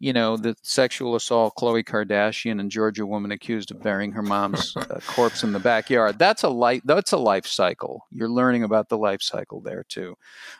you 0.00 0.12
know, 0.12 0.36
the 0.36 0.56
sexual 0.62 1.16
assault, 1.16 1.54
Khloe 1.56 1.84
Kardashian 1.84 2.60
and 2.60 2.70
Georgia 2.70 3.04
woman 3.04 3.32
accused 3.32 3.70
of 3.70 3.82
burying 3.82 4.12
her 4.12 4.22
mom's 4.22 4.76
uh, 4.76 5.00
corpse 5.06 5.42
in 5.42 5.52
the 5.52 5.58
backyard. 5.58 6.18
That's 6.18 6.44
a 6.44 6.48
life. 6.48 6.82
That's 6.84 7.12
a 7.12 7.16
life 7.16 7.46
cycle. 7.46 8.06
You're 8.10 8.28
learning 8.28 8.62
about 8.62 8.88
the 8.88 8.98
life 8.98 9.22
cycle 9.22 9.60
there 9.60 9.84
too. 9.88 10.16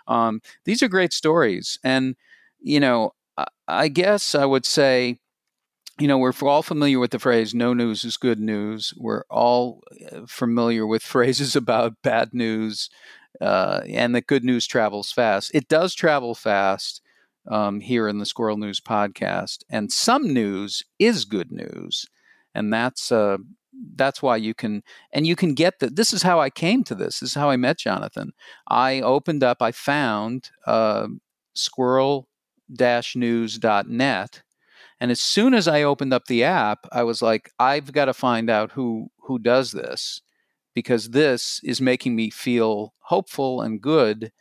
Um, 0.09 0.41
these 0.65 0.83
are 0.83 0.89
great 0.89 1.13
stories, 1.13 1.79
and 1.85 2.17
you 2.61 2.81
know, 2.81 3.13
I, 3.37 3.47
I 3.69 3.89
guess 3.89 4.35
I 4.35 4.45
would 4.45 4.67
say 4.67 5.21
you 5.99 6.09
know, 6.09 6.19
we're 6.19 6.33
all 6.43 6.63
familiar 6.63 6.99
with 6.99 7.11
the 7.11 7.19
phrase 7.19 7.55
"no 7.55 7.75
news 7.75 8.05
is 8.05 8.17
good 8.17 8.41
news." 8.41 8.95
We're 8.97 9.25
all 9.31 9.83
uh, 10.13 10.23
familiar 10.27 10.87
with 10.87 11.03
phrases 11.15 11.57
about 11.57 12.03
bad 12.03 12.31
news 12.33 12.89
uh, 13.41 13.81
and 13.89 14.15
that 14.15 14.27
good 14.27 14.45
news 14.45 14.67
travels 14.67 15.13
fast. 15.13 15.51
It 15.55 15.69
does 15.69 15.95
travel 15.95 16.35
fast, 16.35 17.03
um, 17.49 17.81
here 17.81 18.07
in 18.09 18.19
the 18.19 18.27
Squirrel 18.27 18.57
News 18.57 18.81
podcast. 18.81 19.65
And 19.71 19.93
some 19.93 20.33
news 20.33 20.85
is 20.99 21.25
good 21.25 21.51
news, 21.51 22.07
and 22.55 22.73
that's 22.73 23.13
uh, 23.13 23.39
that's 23.95 24.23
why 24.23 24.37
you 24.37 24.55
can 24.55 24.83
and 25.13 25.27
you 25.27 25.37
can 25.37 25.55
get 25.55 25.79
that. 25.81 25.97
This 25.97 26.13
is 26.13 26.23
how 26.23 26.41
I 26.41 26.51
came 26.51 26.85
to 26.85 26.95
this. 26.95 27.21
This 27.21 27.31
is 27.31 27.35
how 27.35 27.51
I 27.51 27.57
met 27.57 27.79
Jonathan. 27.79 28.33
I 28.69 29.01
opened 29.01 29.43
up. 29.43 29.63
I 29.63 29.73
found 29.73 30.51
uh, 30.67 31.09
squirrel-news.net. 31.55 34.43
And 35.01 35.11
as 35.11 35.21
soon 35.21 35.55
as 35.55 35.69
I 35.69 35.83
opened 35.83 36.13
up 36.13 36.27
the 36.27 36.45
app, 36.45 36.87
I 36.91 37.05
was 37.05 37.23
like, 37.23 37.53
I've 37.59 37.93
got 37.93 38.07
to 38.07 38.15
find 38.15 38.51
out 38.51 38.73
who 38.73 39.11
who 39.23 39.39
does 39.39 39.73
this 39.73 40.23
because 40.75 41.11
this 41.11 41.61
is 41.65 41.81
making 41.81 42.17
me 42.17 42.31
feel 42.31 42.95
hopeful 43.01 43.61
and 43.61 43.81
good 43.81 44.33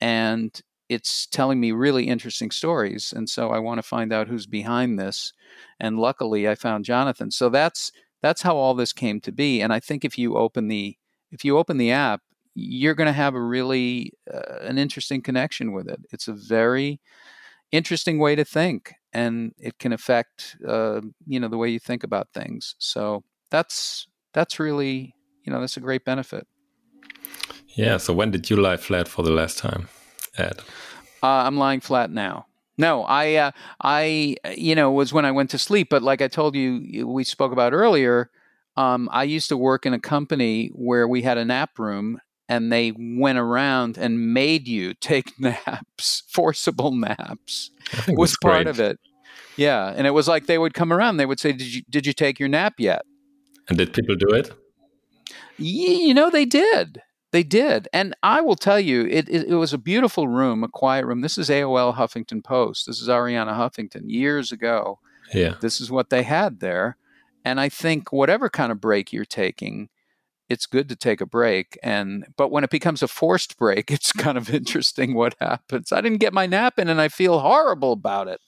and 0.00 0.60
it's 0.88 1.26
telling 1.26 1.60
me 1.60 1.72
really 1.72 2.04
interesting 2.08 2.50
stories 2.50 3.12
and 3.14 3.28
so 3.28 3.50
i 3.50 3.58
want 3.58 3.78
to 3.78 3.82
find 3.82 4.12
out 4.12 4.28
who's 4.28 4.46
behind 4.46 4.98
this. 4.98 5.32
And 5.80 5.98
luckily 5.98 6.48
i 6.48 6.54
found 6.54 6.84
jonathan. 6.84 7.30
So 7.30 7.48
that's 7.48 7.92
that's 8.22 8.42
how 8.42 8.56
all 8.56 8.74
this 8.74 8.92
came 8.92 9.20
to 9.20 9.32
be 9.32 9.60
and 9.60 9.72
i 9.72 9.80
think 9.80 10.04
if 10.04 10.18
you 10.18 10.36
open 10.36 10.68
the 10.68 10.96
if 11.30 11.44
you 11.44 11.58
open 11.58 11.78
the 11.78 11.92
app 11.92 12.20
you're 12.54 12.94
going 12.94 13.06
to 13.06 13.12
have 13.12 13.34
a 13.34 13.42
really 13.42 14.12
uh, 14.32 14.58
an 14.62 14.78
interesting 14.78 15.20
connection 15.20 15.72
with 15.72 15.88
it. 15.88 16.00
It's 16.12 16.28
a 16.28 16.32
very 16.32 17.00
interesting 17.72 18.18
way 18.18 18.36
to 18.36 18.44
think 18.44 18.94
and 19.14 19.52
it 19.58 19.78
can 19.78 19.92
affect 19.92 20.56
uh, 20.66 21.00
you 21.26 21.40
know 21.40 21.48
the 21.48 21.56
way 21.56 21.68
you 21.68 21.78
think 21.78 22.04
about 22.04 22.28
things 22.34 22.74
so 22.78 23.22
that's 23.50 24.06
that's 24.32 24.58
really 24.58 25.14
you 25.44 25.52
know 25.52 25.60
that's 25.60 25.76
a 25.76 25.80
great 25.80 26.04
benefit 26.04 26.46
yeah 27.68 27.96
so 27.96 28.12
when 28.12 28.30
did 28.30 28.50
you 28.50 28.56
lie 28.56 28.76
flat 28.76 29.08
for 29.08 29.22
the 29.22 29.30
last 29.30 29.58
time 29.58 29.88
Ed? 30.36 30.60
Uh, 31.22 31.44
I'm 31.46 31.56
lying 31.56 31.80
flat 31.80 32.10
now. 32.10 32.46
No, 32.76 33.04
I, 33.04 33.34
uh, 33.36 33.50
I, 33.80 34.36
you 34.56 34.74
know, 34.74 34.90
was 34.90 35.12
when 35.12 35.24
I 35.24 35.30
went 35.30 35.50
to 35.50 35.58
sleep. 35.58 35.88
But 35.90 36.02
like 36.02 36.20
I 36.20 36.28
told 36.28 36.56
you, 36.56 37.06
we 37.06 37.24
spoke 37.24 37.52
about 37.52 37.72
earlier. 37.72 38.30
Um, 38.76 39.08
I 39.12 39.22
used 39.22 39.48
to 39.50 39.56
work 39.56 39.86
in 39.86 39.94
a 39.94 40.00
company 40.00 40.70
where 40.74 41.06
we 41.06 41.22
had 41.22 41.38
a 41.38 41.44
nap 41.44 41.78
room, 41.78 42.18
and 42.48 42.72
they 42.72 42.92
went 42.96 43.38
around 43.38 43.96
and 43.96 44.34
made 44.34 44.68
you 44.68 44.94
take 45.00 45.38
naps, 45.38 46.22
forcible 46.28 46.92
naps, 46.94 47.70
was 48.08 48.36
part 48.42 48.66
of 48.66 48.80
it. 48.80 48.98
Yeah, 49.56 49.92
and 49.94 50.06
it 50.06 50.10
was 50.10 50.26
like 50.26 50.46
they 50.46 50.58
would 50.58 50.74
come 50.74 50.92
around. 50.92 51.16
They 51.16 51.26
would 51.26 51.40
say, 51.40 51.52
"Did 51.52 51.74
you 51.74 51.82
did 51.88 52.06
you 52.06 52.12
take 52.12 52.40
your 52.40 52.48
nap 52.48 52.74
yet?" 52.78 53.02
And 53.68 53.78
did 53.78 53.92
people 53.92 54.16
do 54.16 54.34
it? 54.34 54.52
you 55.56 56.14
know, 56.14 56.30
they 56.30 56.44
did. 56.44 57.00
They 57.34 57.42
did. 57.42 57.88
And 57.92 58.14
I 58.22 58.40
will 58.40 58.56
tell 58.56 58.78
you, 58.78 59.06
it, 59.06 59.28
it, 59.28 59.48
it, 59.48 59.54
was 59.54 59.72
a 59.72 59.78
beautiful 59.78 60.28
room, 60.28 60.62
a 60.62 60.68
quiet 60.68 61.04
room. 61.04 61.20
This 61.20 61.36
is 61.36 61.48
AOL 61.48 61.96
Huffington 61.96 62.44
Post. 62.44 62.86
This 62.86 63.00
is 63.00 63.08
Arianna 63.08 63.54
Huffington 63.54 64.02
years 64.06 64.52
ago. 64.52 65.00
Yeah. 65.32 65.54
This 65.60 65.80
is 65.80 65.90
what 65.90 66.10
they 66.10 66.22
had 66.22 66.60
there. 66.60 66.96
And 67.44 67.60
I 67.60 67.68
think 67.68 68.12
whatever 68.12 68.48
kind 68.48 68.70
of 68.70 68.80
break 68.80 69.12
you're 69.12 69.24
taking, 69.24 69.88
it's 70.48 70.66
good 70.66 70.88
to 70.88 70.96
take 70.96 71.20
a 71.20 71.26
break. 71.26 71.78
And 71.82 72.26
but 72.36 72.50
when 72.50 72.64
it 72.64 72.70
becomes 72.70 73.02
a 73.02 73.08
forced 73.08 73.58
break, 73.58 73.90
it's 73.90 74.12
kind 74.12 74.38
of 74.38 74.52
interesting 74.52 75.14
what 75.14 75.36
happens. 75.40 75.92
I 75.92 76.00
didn't 76.00 76.18
get 76.18 76.32
my 76.32 76.46
nap 76.46 76.78
in 76.78 76.88
and 76.88 77.00
I 77.00 77.08
feel 77.08 77.40
horrible 77.40 77.92
about 77.92 78.28
it. 78.28 78.40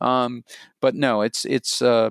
Um, 0.00 0.44
but 0.80 0.94
no, 0.94 1.22
it's 1.22 1.44
it's 1.44 1.82
uh, 1.82 2.10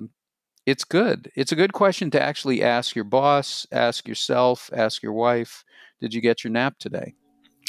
it's 0.66 0.84
good. 0.84 1.30
It's 1.34 1.52
a 1.52 1.56
good 1.56 1.72
question 1.72 2.10
to 2.12 2.22
actually 2.22 2.62
ask 2.62 2.94
your 2.94 3.04
boss, 3.04 3.66
ask 3.72 4.06
yourself, 4.06 4.70
ask 4.72 5.02
your 5.02 5.12
wife 5.12 5.64
did 6.00 6.14
you 6.14 6.20
get 6.20 6.42
your 6.42 6.50
nap 6.50 6.78
today? 6.78 7.14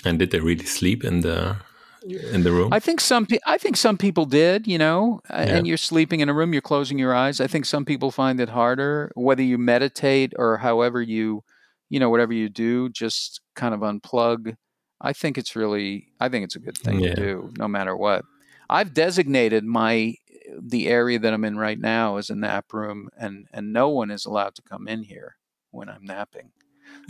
And 0.05 0.17
did 0.17 0.31
they 0.31 0.39
really 0.39 0.65
sleep 0.65 1.03
in 1.03 1.21
the 1.21 1.57
in 2.03 2.43
the 2.43 2.51
room? 2.51 2.69
I 2.71 2.79
think 2.79 2.99
some 2.99 3.25
pe- 3.25 3.39
I 3.45 3.57
think 3.57 3.77
some 3.77 3.97
people 3.97 4.25
did, 4.25 4.65
you 4.65 4.77
know. 4.77 5.21
Yeah. 5.29 5.57
And 5.57 5.67
you're 5.67 5.77
sleeping 5.77 6.21
in 6.21 6.29
a 6.29 6.33
room, 6.33 6.53
you're 6.53 6.61
closing 6.61 6.97
your 6.97 7.13
eyes. 7.13 7.39
I 7.39 7.47
think 7.47 7.65
some 7.65 7.85
people 7.85 8.09
find 8.09 8.39
it 8.39 8.49
harder 8.49 9.11
whether 9.15 9.43
you 9.43 9.57
meditate 9.57 10.33
or 10.37 10.57
however 10.57 11.01
you, 11.01 11.43
you 11.91 11.99
know, 11.99 12.09
whatever 12.09 12.31
you 12.31 12.47
do, 12.47 12.89
just 12.89 13.41
kind 13.53 13.75
of 13.75 13.81
unplug. 13.81 14.55
I 15.01 15.11
think 15.11 15.37
it's 15.37 15.57
really 15.57 16.07
I 16.21 16.29
think 16.29 16.45
it's 16.45 16.55
a 16.55 16.59
good 16.59 16.77
thing 16.77 17.01
yeah. 17.01 17.13
to 17.13 17.15
do 17.15 17.53
no 17.57 17.67
matter 17.67 17.95
what. 17.95 18.23
I've 18.69 18.93
designated 18.93 19.65
my 19.65 20.15
the 20.57 20.87
area 20.87 21.19
that 21.19 21.33
I'm 21.33 21.43
in 21.43 21.57
right 21.57 21.79
now 21.79 22.15
as 22.15 22.29
a 22.29 22.35
nap 22.35 22.71
room 22.71 23.09
and 23.17 23.45
and 23.51 23.73
no 23.73 23.89
one 23.89 24.09
is 24.09 24.25
allowed 24.25 24.55
to 24.55 24.61
come 24.61 24.87
in 24.87 25.03
here 25.03 25.35
when 25.71 25.89
I'm 25.89 26.05
napping. 26.05 26.51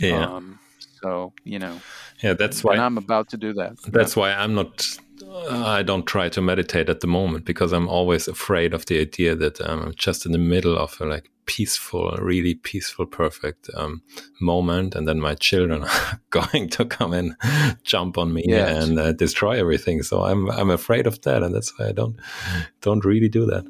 Yeah. 0.00 0.26
Um, 0.26 0.58
so 1.00 1.32
you 1.44 1.60
know, 1.60 1.80
yeah, 2.20 2.32
that's 2.32 2.64
why 2.64 2.74
I'm 2.74 2.98
about 2.98 3.28
to 3.28 3.36
do 3.36 3.52
that. 3.54 3.80
That's 3.86 4.16
yeah. 4.16 4.20
why 4.20 4.32
I'm 4.32 4.54
not. 4.54 4.84
I 5.50 5.82
don't 5.82 6.06
try 6.06 6.28
to 6.30 6.40
meditate 6.40 6.88
at 6.88 7.00
the 7.00 7.06
moment 7.06 7.44
because 7.44 7.72
I'm 7.72 7.88
always 7.88 8.28
afraid 8.28 8.74
of 8.74 8.86
the 8.86 9.00
idea 9.00 9.34
that 9.36 9.60
I'm 9.60 9.94
just 9.94 10.26
in 10.26 10.32
the 10.32 10.38
middle 10.38 10.78
of 10.78 11.00
a 11.00 11.04
like 11.06 11.30
peaceful, 11.46 12.16
really 12.20 12.54
peaceful, 12.54 13.06
perfect 13.06 13.68
um, 13.74 14.02
moment, 14.40 14.94
and 14.94 15.08
then 15.08 15.20
my 15.20 15.34
children 15.34 15.84
are 15.84 16.20
going 16.30 16.68
to 16.70 16.84
come 16.84 17.12
and 17.12 17.36
jump 17.82 18.18
on 18.18 18.32
me 18.32 18.44
yes. 18.46 18.84
and 18.84 18.98
uh, 18.98 19.12
destroy 19.12 19.58
everything. 19.58 20.02
So 20.02 20.22
I'm 20.22 20.50
I'm 20.50 20.70
afraid 20.70 21.06
of 21.06 21.20
that, 21.22 21.42
and 21.42 21.54
that's 21.54 21.78
why 21.78 21.88
I 21.88 21.92
don't 21.92 22.16
don't 22.80 23.04
really 23.04 23.28
do 23.28 23.46
that. 23.46 23.64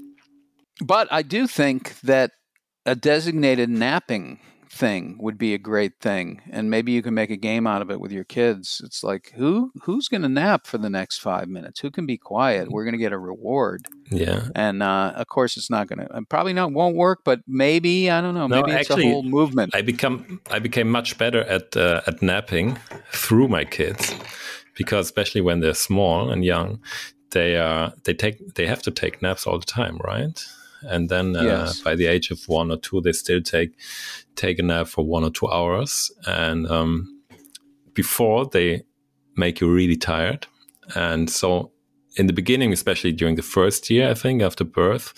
But 0.81 1.09
I 1.13 1.23
do 1.23 1.47
think 1.47 2.01
that 2.01 2.33
a 2.85 2.95
designated 2.95 3.71
napping 3.71 4.41
thing 4.73 5.19
would 5.21 5.37
be 5.37 5.53
a 5.53 5.59
great 5.59 6.01
thing 6.01 6.41
and 6.51 6.71
maybe 6.71 6.93
you 6.93 7.03
can 7.03 7.13
make 7.13 7.31
a 7.31 7.37
game 7.37 7.67
out 7.67 7.83
of 7.83 7.91
it 7.91 8.01
with 8.01 8.11
your 8.11 8.25
kids. 8.25 8.81
It's 8.83 9.05
like 9.05 9.33
who 9.37 9.71
who's 9.83 10.09
going 10.09 10.23
to 10.23 10.29
nap 10.29 10.67
for 10.67 10.79
the 10.79 10.89
next 10.89 11.19
five 11.19 11.47
minutes? 11.49 11.81
Who 11.81 11.91
can 11.91 12.07
be 12.07 12.17
quiet? 12.17 12.71
We're 12.71 12.85
going 12.85 12.95
to 12.95 12.99
get 12.99 13.13
a 13.13 13.19
reward. 13.19 13.87
Yeah. 14.11 14.49
And 14.55 14.83
uh, 14.83 15.13
of 15.15 15.27
course 15.27 15.59
it's 15.59 15.69
not 15.71 15.89
going 15.89 15.99
to 15.99 16.23
probably 16.29 16.55
not 16.55 16.73
won't 16.73 16.97
work 16.97 17.21
but 17.25 17.41
maybe 17.47 18.11
i 18.11 18.21
don't 18.21 18.35
know 18.35 18.49
maybe 18.49 18.71
no, 18.71 18.79
it's 18.79 18.91
actually, 18.91 19.09
a 19.09 19.13
whole 19.13 19.23
movement. 19.23 19.75
I 19.75 19.83
become 19.83 20.41
i 20.51 20.59
became 20.59 20.91
much 20.91 21.19
better 21.19 21.43
at 21.43 21.77
uh, 21.77 22.01
at 22.07 22.23
napping 22.23 22.79
through 23.13 23.49
my 23.49 23.65
kids 23.65 24.15
because 24.75 25.07
especially 25.07 25.41
when 25.41 25.61
they're 25.61 25.75
small 25.75 26.31
and 26.31 26.45
young 26.45 26.81
they 27.31 27.57
uh 27.57 27.91
they 28.05 28.15
take 28.15 28.55
they 28.55 28.67
have 28.67 28.83
to 28.83 28.91
take 28.91 29.21
naps 29.23 29.47
all 29.47 29.59
the 29.59 29.67
time 29.67 29.99
right 30.05 30.45
and 30.85 31.09
then 31.09 31.37
uh, 31.37 31.43
yes. 31.43 31.81
by 31.81 31.95
the 31.95 32.07
age 32.07 32.31
of 32.31 32.49
one 32.49 32.71
or 32.71 32.77
two, 32.77 33.01
they 33.01 33.13
still 33.13 33.41
take 33.41 33.73
take 34.37 34.59
a 34.59 34.63
nap 34.63 34.89
for 34.89 35.05
one 35.05 35.25
or 35.25 35.31
two 35.31 35.49
hours, 35.49 36.11
and 36.27 36.67
um, 36.69 37.23
before 37.95 38.47
they 38.47 38.83
make 39.37 39.61
you 39.61 39.73
really 39.73 39.97
tired, 39.97 40.47
and 40.95 41.31
so. 41.31 41.71
In 42.15 42.27
the 42.27 42.35
beginning, 42.35 42.75
especially 42.75 43.13
during 43.13 43.37
the 43.37 43.43
first 43.43 43.89
year, 43.89 44.11
I 44.11 44.13
think 44.13 44.43
after 44.43 44.65
birth, 44.65 45.15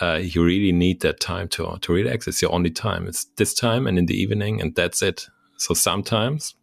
uh, 0.00 0.20
you 0.22 0.44
really 0.44 0.70
need 0.70 1.00
that 1.00 1.18
time 1.18 1.48
to 1.48 1.76
to 1.80 1.92
relax. 1.92 2.28
It's 2.28 2.40
your 2.40 2.52
only 2.52 2.70
time. 2.70 3.08
It's 3.08 3.24
this 3.38 3.52
time 3.52 3.88
and 3.88 3.98
in 3.98 4.06
the 4.06 4.14
evening, 4.14 4.60
and 4.60 4.72
that's 4.76 5.02
it. 5.02 5.26
So 5.56 5.74
sometimes 5.74 6.54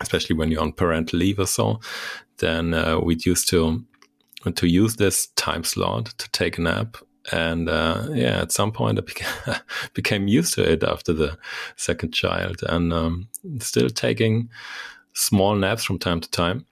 especially 0.00 0.36
when 0.36 0.50
you're 0.50 0.62
on 0.62 0.72
parental 0.72 1.18
leave 1.18 1.38
or 1.38 1.46
so, 1.46 1.80
then 2.38 2.74
uh, 2.74 2.98
we'd 3.00 3.26
used 3.26 3.48
to 3.50 3.84
to 4.54 4.66
use 4.66 4.96
this 4.96 5.26
time 5.28 5.64
slot 5.64 6.06
to 6.18 6.30
take 6.30 6.58
a 6.58 6.60
nap. 6.60 6.96
And 7.32 7.68
uh, 7.68 8.06
yeah, 8.10 8.40
at 8.40 8.52
some 8.52 8.72
point 8.72 8.98
I 8.98 9.02
became, 9.12 9.56
became 9.94 10.28
used 10.28 10.54
to 10.54 10.70
it 10.70 10.82
after 10.82 11.12
the 11.12 11.38
second 11.76 12.12
child, 12.12 12.62
and 12.68 12.92
um, 12.92 13.28
still 13.60 13.90
taking 13.90 14.50
small 15.14 15.54
naps 15.54 15.84
from 15.84 15.98
time 15.98 16.20
to 16.20 16.30
time. 16.30 16.66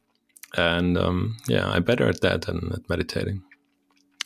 And 0.56 0.96
um, 0.96 1.36
yeah, 1.48 1.68
I'm 1.68 1.82
better 1.82 2.08
at 2.08 2.20
that 2.22 2.42
than 2.42 2.70
at 2.72 2.88
meditating. 2.88 3.42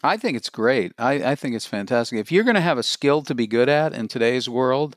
I 0.03 0.17
think 0.17 0.37
it's 0.37 0.49
great. 0.49 0.93
I, 0.99 1.33
I 1.33 1.35
think 1.35 1.55
it's 1.55 1.67
fantastic. 1.67 2.19
If 2.19 2.33
you're 2.33 2.45
going 2.45 2.55
to 2.55 2.61
have 2.61 2.79
a 2.79 2.83
skill 2.83 3.23
to 3.23 3.35
be 3.35 3.47
good 3.47 3.69
at 3.69 3.93
in 3.93 4.09
today's 4.09 4.49
world, 4.49 4.97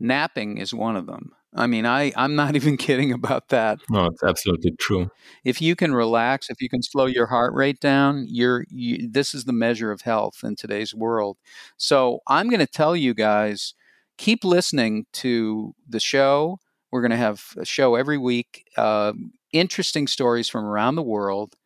napping 0.00 0.58
is 0.58 0.74
one 0.74 0.96
of 0.96 1.06
them. 1.06 1.32
I 1.54 1.66
mean, 1.66 1.84
I, 1.84 2.12
I'm 2.16 2.36
not 2.36 2.56
even 2.56 2.76
kidding 2.76 3.12
about 3.12 3.48
that. 3.48 3.78
No, 3.90 4.06
it's 4.06 4.22
absolutely 4.22 4.72
true. 4.80 5.10
If 5.44 5.60
you 5.60 5.76
can 5.76 5.94
relax, 5.94 6.48
if 6.50 6.60
you 6.60 6.68
can 6.68 6.82
slow 6.82 7.06
your 7.06 7.26
heart 7.26 7.54
rate 7.54 7.80
down, 7.80 8.26
you're 8.28 8.64
you, 8.68 9.08
this 9.10 9.34
is 9.34 9.44
the 9.44 9.52
measure 9.52 9.92
of 9.92 10.02
health 10.02 10.40
in 10.42 10.56
today's 10.56 10.94
world. 10.94 11.38
So 11.76 12.20
I'm 12.26 12.48
going 12.48 12.60
to 12.60 12.66
tell 12.66 12.96
you 12.96 13.14
guys, 13.14 13.74
keep 14.18 14.44
listening 14.44 15.06
to 15.14 15.74
the 15.88 16.00
show. 16.00 16.58
We're 16.92 17.02
going 17.02 17.10
to 17.12 17.16
have 17.16 17.44
a 17.56 17.64
show 17.64 17.94
every 17.94 18.18
week, 18.18 18.66
uh, 18.76 19.12
interesting 19.52 20.06
stories 20.06 20.48
from 20.48 20.64
around 20.64 20.96
the 20.96 21.02
world 21.02 21.56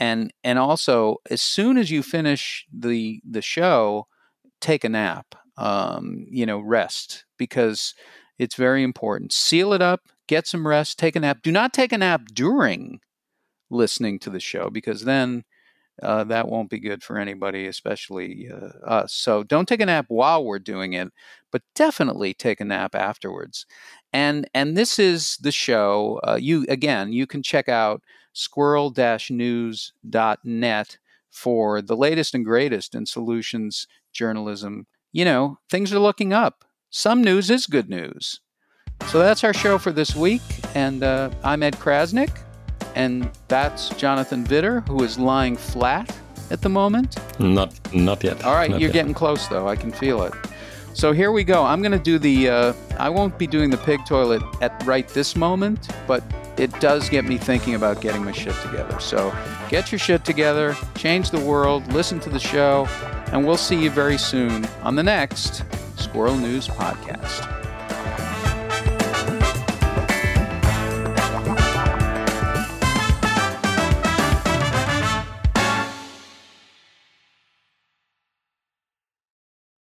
and 0.00 0.32
and 0.42 0.58
also 0.58 1.16
as 1.30 1.40
soon 1.40 1.76
as 1.76 1.90
you 1.90 2.02
finish 2.02 2.66
the 2.72 3.20
the 3.28 3.42
show 3.42 4.06
take 4.60 4.84
a 4.84 4.88
nap 4.88 5.34
um, 5.56 6.24
you 6.28 6.46
know 6.46 6.60
rest 6.60 7.24
because 7.38 7.94
it's 8.38 8.56
very 8.56 8.82
important 8.82 9.32
seal 9.32 9.72
it 9.72 9.82
up 9.82 10.00
get 10.26 10.46
some 10.46 10.66
rest 10.66 10.98
take 10.98 11.16
a 11.16 11.20
nap 11.20 11.38
do 11.42 11.52
not 11.52 11.72
take 11.72 11.92
a 11.92 11.98
nap 11.98 12.22
during 12.32 13.00
listening 13.70 14.18
to 14.18 14.30
the 14.30 14.40
show 14.40 14.70
because 14.70 15.04
then 15.04 15.44
uh, 16.02 16.24
that 16.24 16.48
won't 16.48 16.70
be 16.70 16.80
good 16.80 17.02
for 17.02 17.18
anybody, 17.18 17.66
especially 17.66 18.48
uh, 18.52 18.68
us. 18.84 19.12
So 19.12 19.44
don't 19.44 19.68
take 19.68 19.80
a 19.80 19.86
nap 19.86 20.06
while 20.08 20.44
we're 20.44 20.58
doing 20.58 20.92
it, 20.94 21.08
but 21.52 21.62
definitely 21.74 22.34
take 22.34 22.60
a 22.60 22.64
nap 22.64 22.94
afterwards. 22.94 23.66
And 24.12 24.48
and 24.54 24.76
this 24.76 24.98
is 24.98 25.36
the 25.40 25.52
show. 25.52 26.20
Uh, 26.26 26.38
you 26.40 26.66
again, 26.68 27.12
you 27.12 27.26
can 27.26 27.42
check 27.42 27.68
out 27.68 28.02
squirrel-news.net 28.32 30.98
for 31.30 31.82
the 31.82 31.96
latest 31.96 32.34
and 32.34 32.44
greatest 32.44 32.94
in 32.94 33.06
solutions 33.06 33.86
journalism. 34.12 34.86
You 35.14 35.24
know, 35.24 35.58
things 35.70 35.92
are 35.92 36.00
looking 36.00 36.32
up. 36.32 36.64
Some 36.90 37.22
news 37.22 37.48
is 37.48 37.66
good 37.66 37.88
news. 37.88 38.40
So 39.06 39.20
that's 39.20 39.44
our 39.44 39.54
show 39.54 39.78
for 39.78 39.92
this 39.92 40.16
week. 40.16 40.42
And 40.74 41.04
uh, 41.04 41.30
I'm 41.44 41.62
Ed 41.62 41.74
Crasnick. 41.76 42.36
and 42.96 43.30
that's 43.46 43.90
Jonathan 43.90 44.42
Widder, 44.50 44.80
who 44.88 45.04
is 45.04 45.16
lying 45.16 45.56
flat 45.56 46.12
at 46.50 46.62
the 46.62 46.68
moment. 46.68 47.16
Not, 47.38 47.78
not 47.94 48.24
yet. 48.24 48.42
All 48.44 48.54
right, 48.54 48.68
not 48.72 48.80
you're 48.80 48.88
yet. 48.88 48.94
getting 48.94 49.14
close 49.14 49.46
though. 49.46 49.68
I 49.68 49.76
can 49.76 49.92
feel 49.92 50.24
it. 50.24 50.34
So 50.94 51.12
here 51.12 51.30
we 51.30 51.44
go. 51.44 51.62
I'm 51.64 51.80
going 51.80 51.92
to 51.92 51.98
do 52.12 52.18
the. 52.18 52.48
Uh, 52.48 52.72
I 52.98 53.08
won't 53.08 53.38
be 53.38 53.46
doing 53.46 53.70
the 53.70 53.76
pig 53.78 54.04
toilet 54.06 54.42
at 54.60 54.82
right 54.84 55.06
this 55.08 55.36
moment, 55.36 55.90
but 56.08 56.24
it 56.56 56.72
does 56.80 57.08
get 57.08 57.24
me 57.24 57.38
thinking 57.38 57.76
about 57.76 58.00
getting 58.00 58.24
my 58.24 58.32
shit 58.32 58.54
together. 58.62 58.98
So 58.98 59.32
get 59.68 59.92
your 59.92 60.00
shit 60.00 60.24
together, 60.24 60.76
change 60.96 61.30
the 61.30 61.40
world, 61.40 61.92
listen 61.92 62.18
to 62.20 62.30
the 62.30 62.38
show, 62.40 62.86
and 63.34 63.44
we'll 63.44 63.56
see 63.56 63.74
you 63.74 63.90
very 63.90 64.16
soon 64.16 64.64
on 64.82 64.94
the 64.94 65.02
next 65.02 65.64
Squirrel 65.96 66.36
News 66.36 66.68
Podcast. 66.68 67.63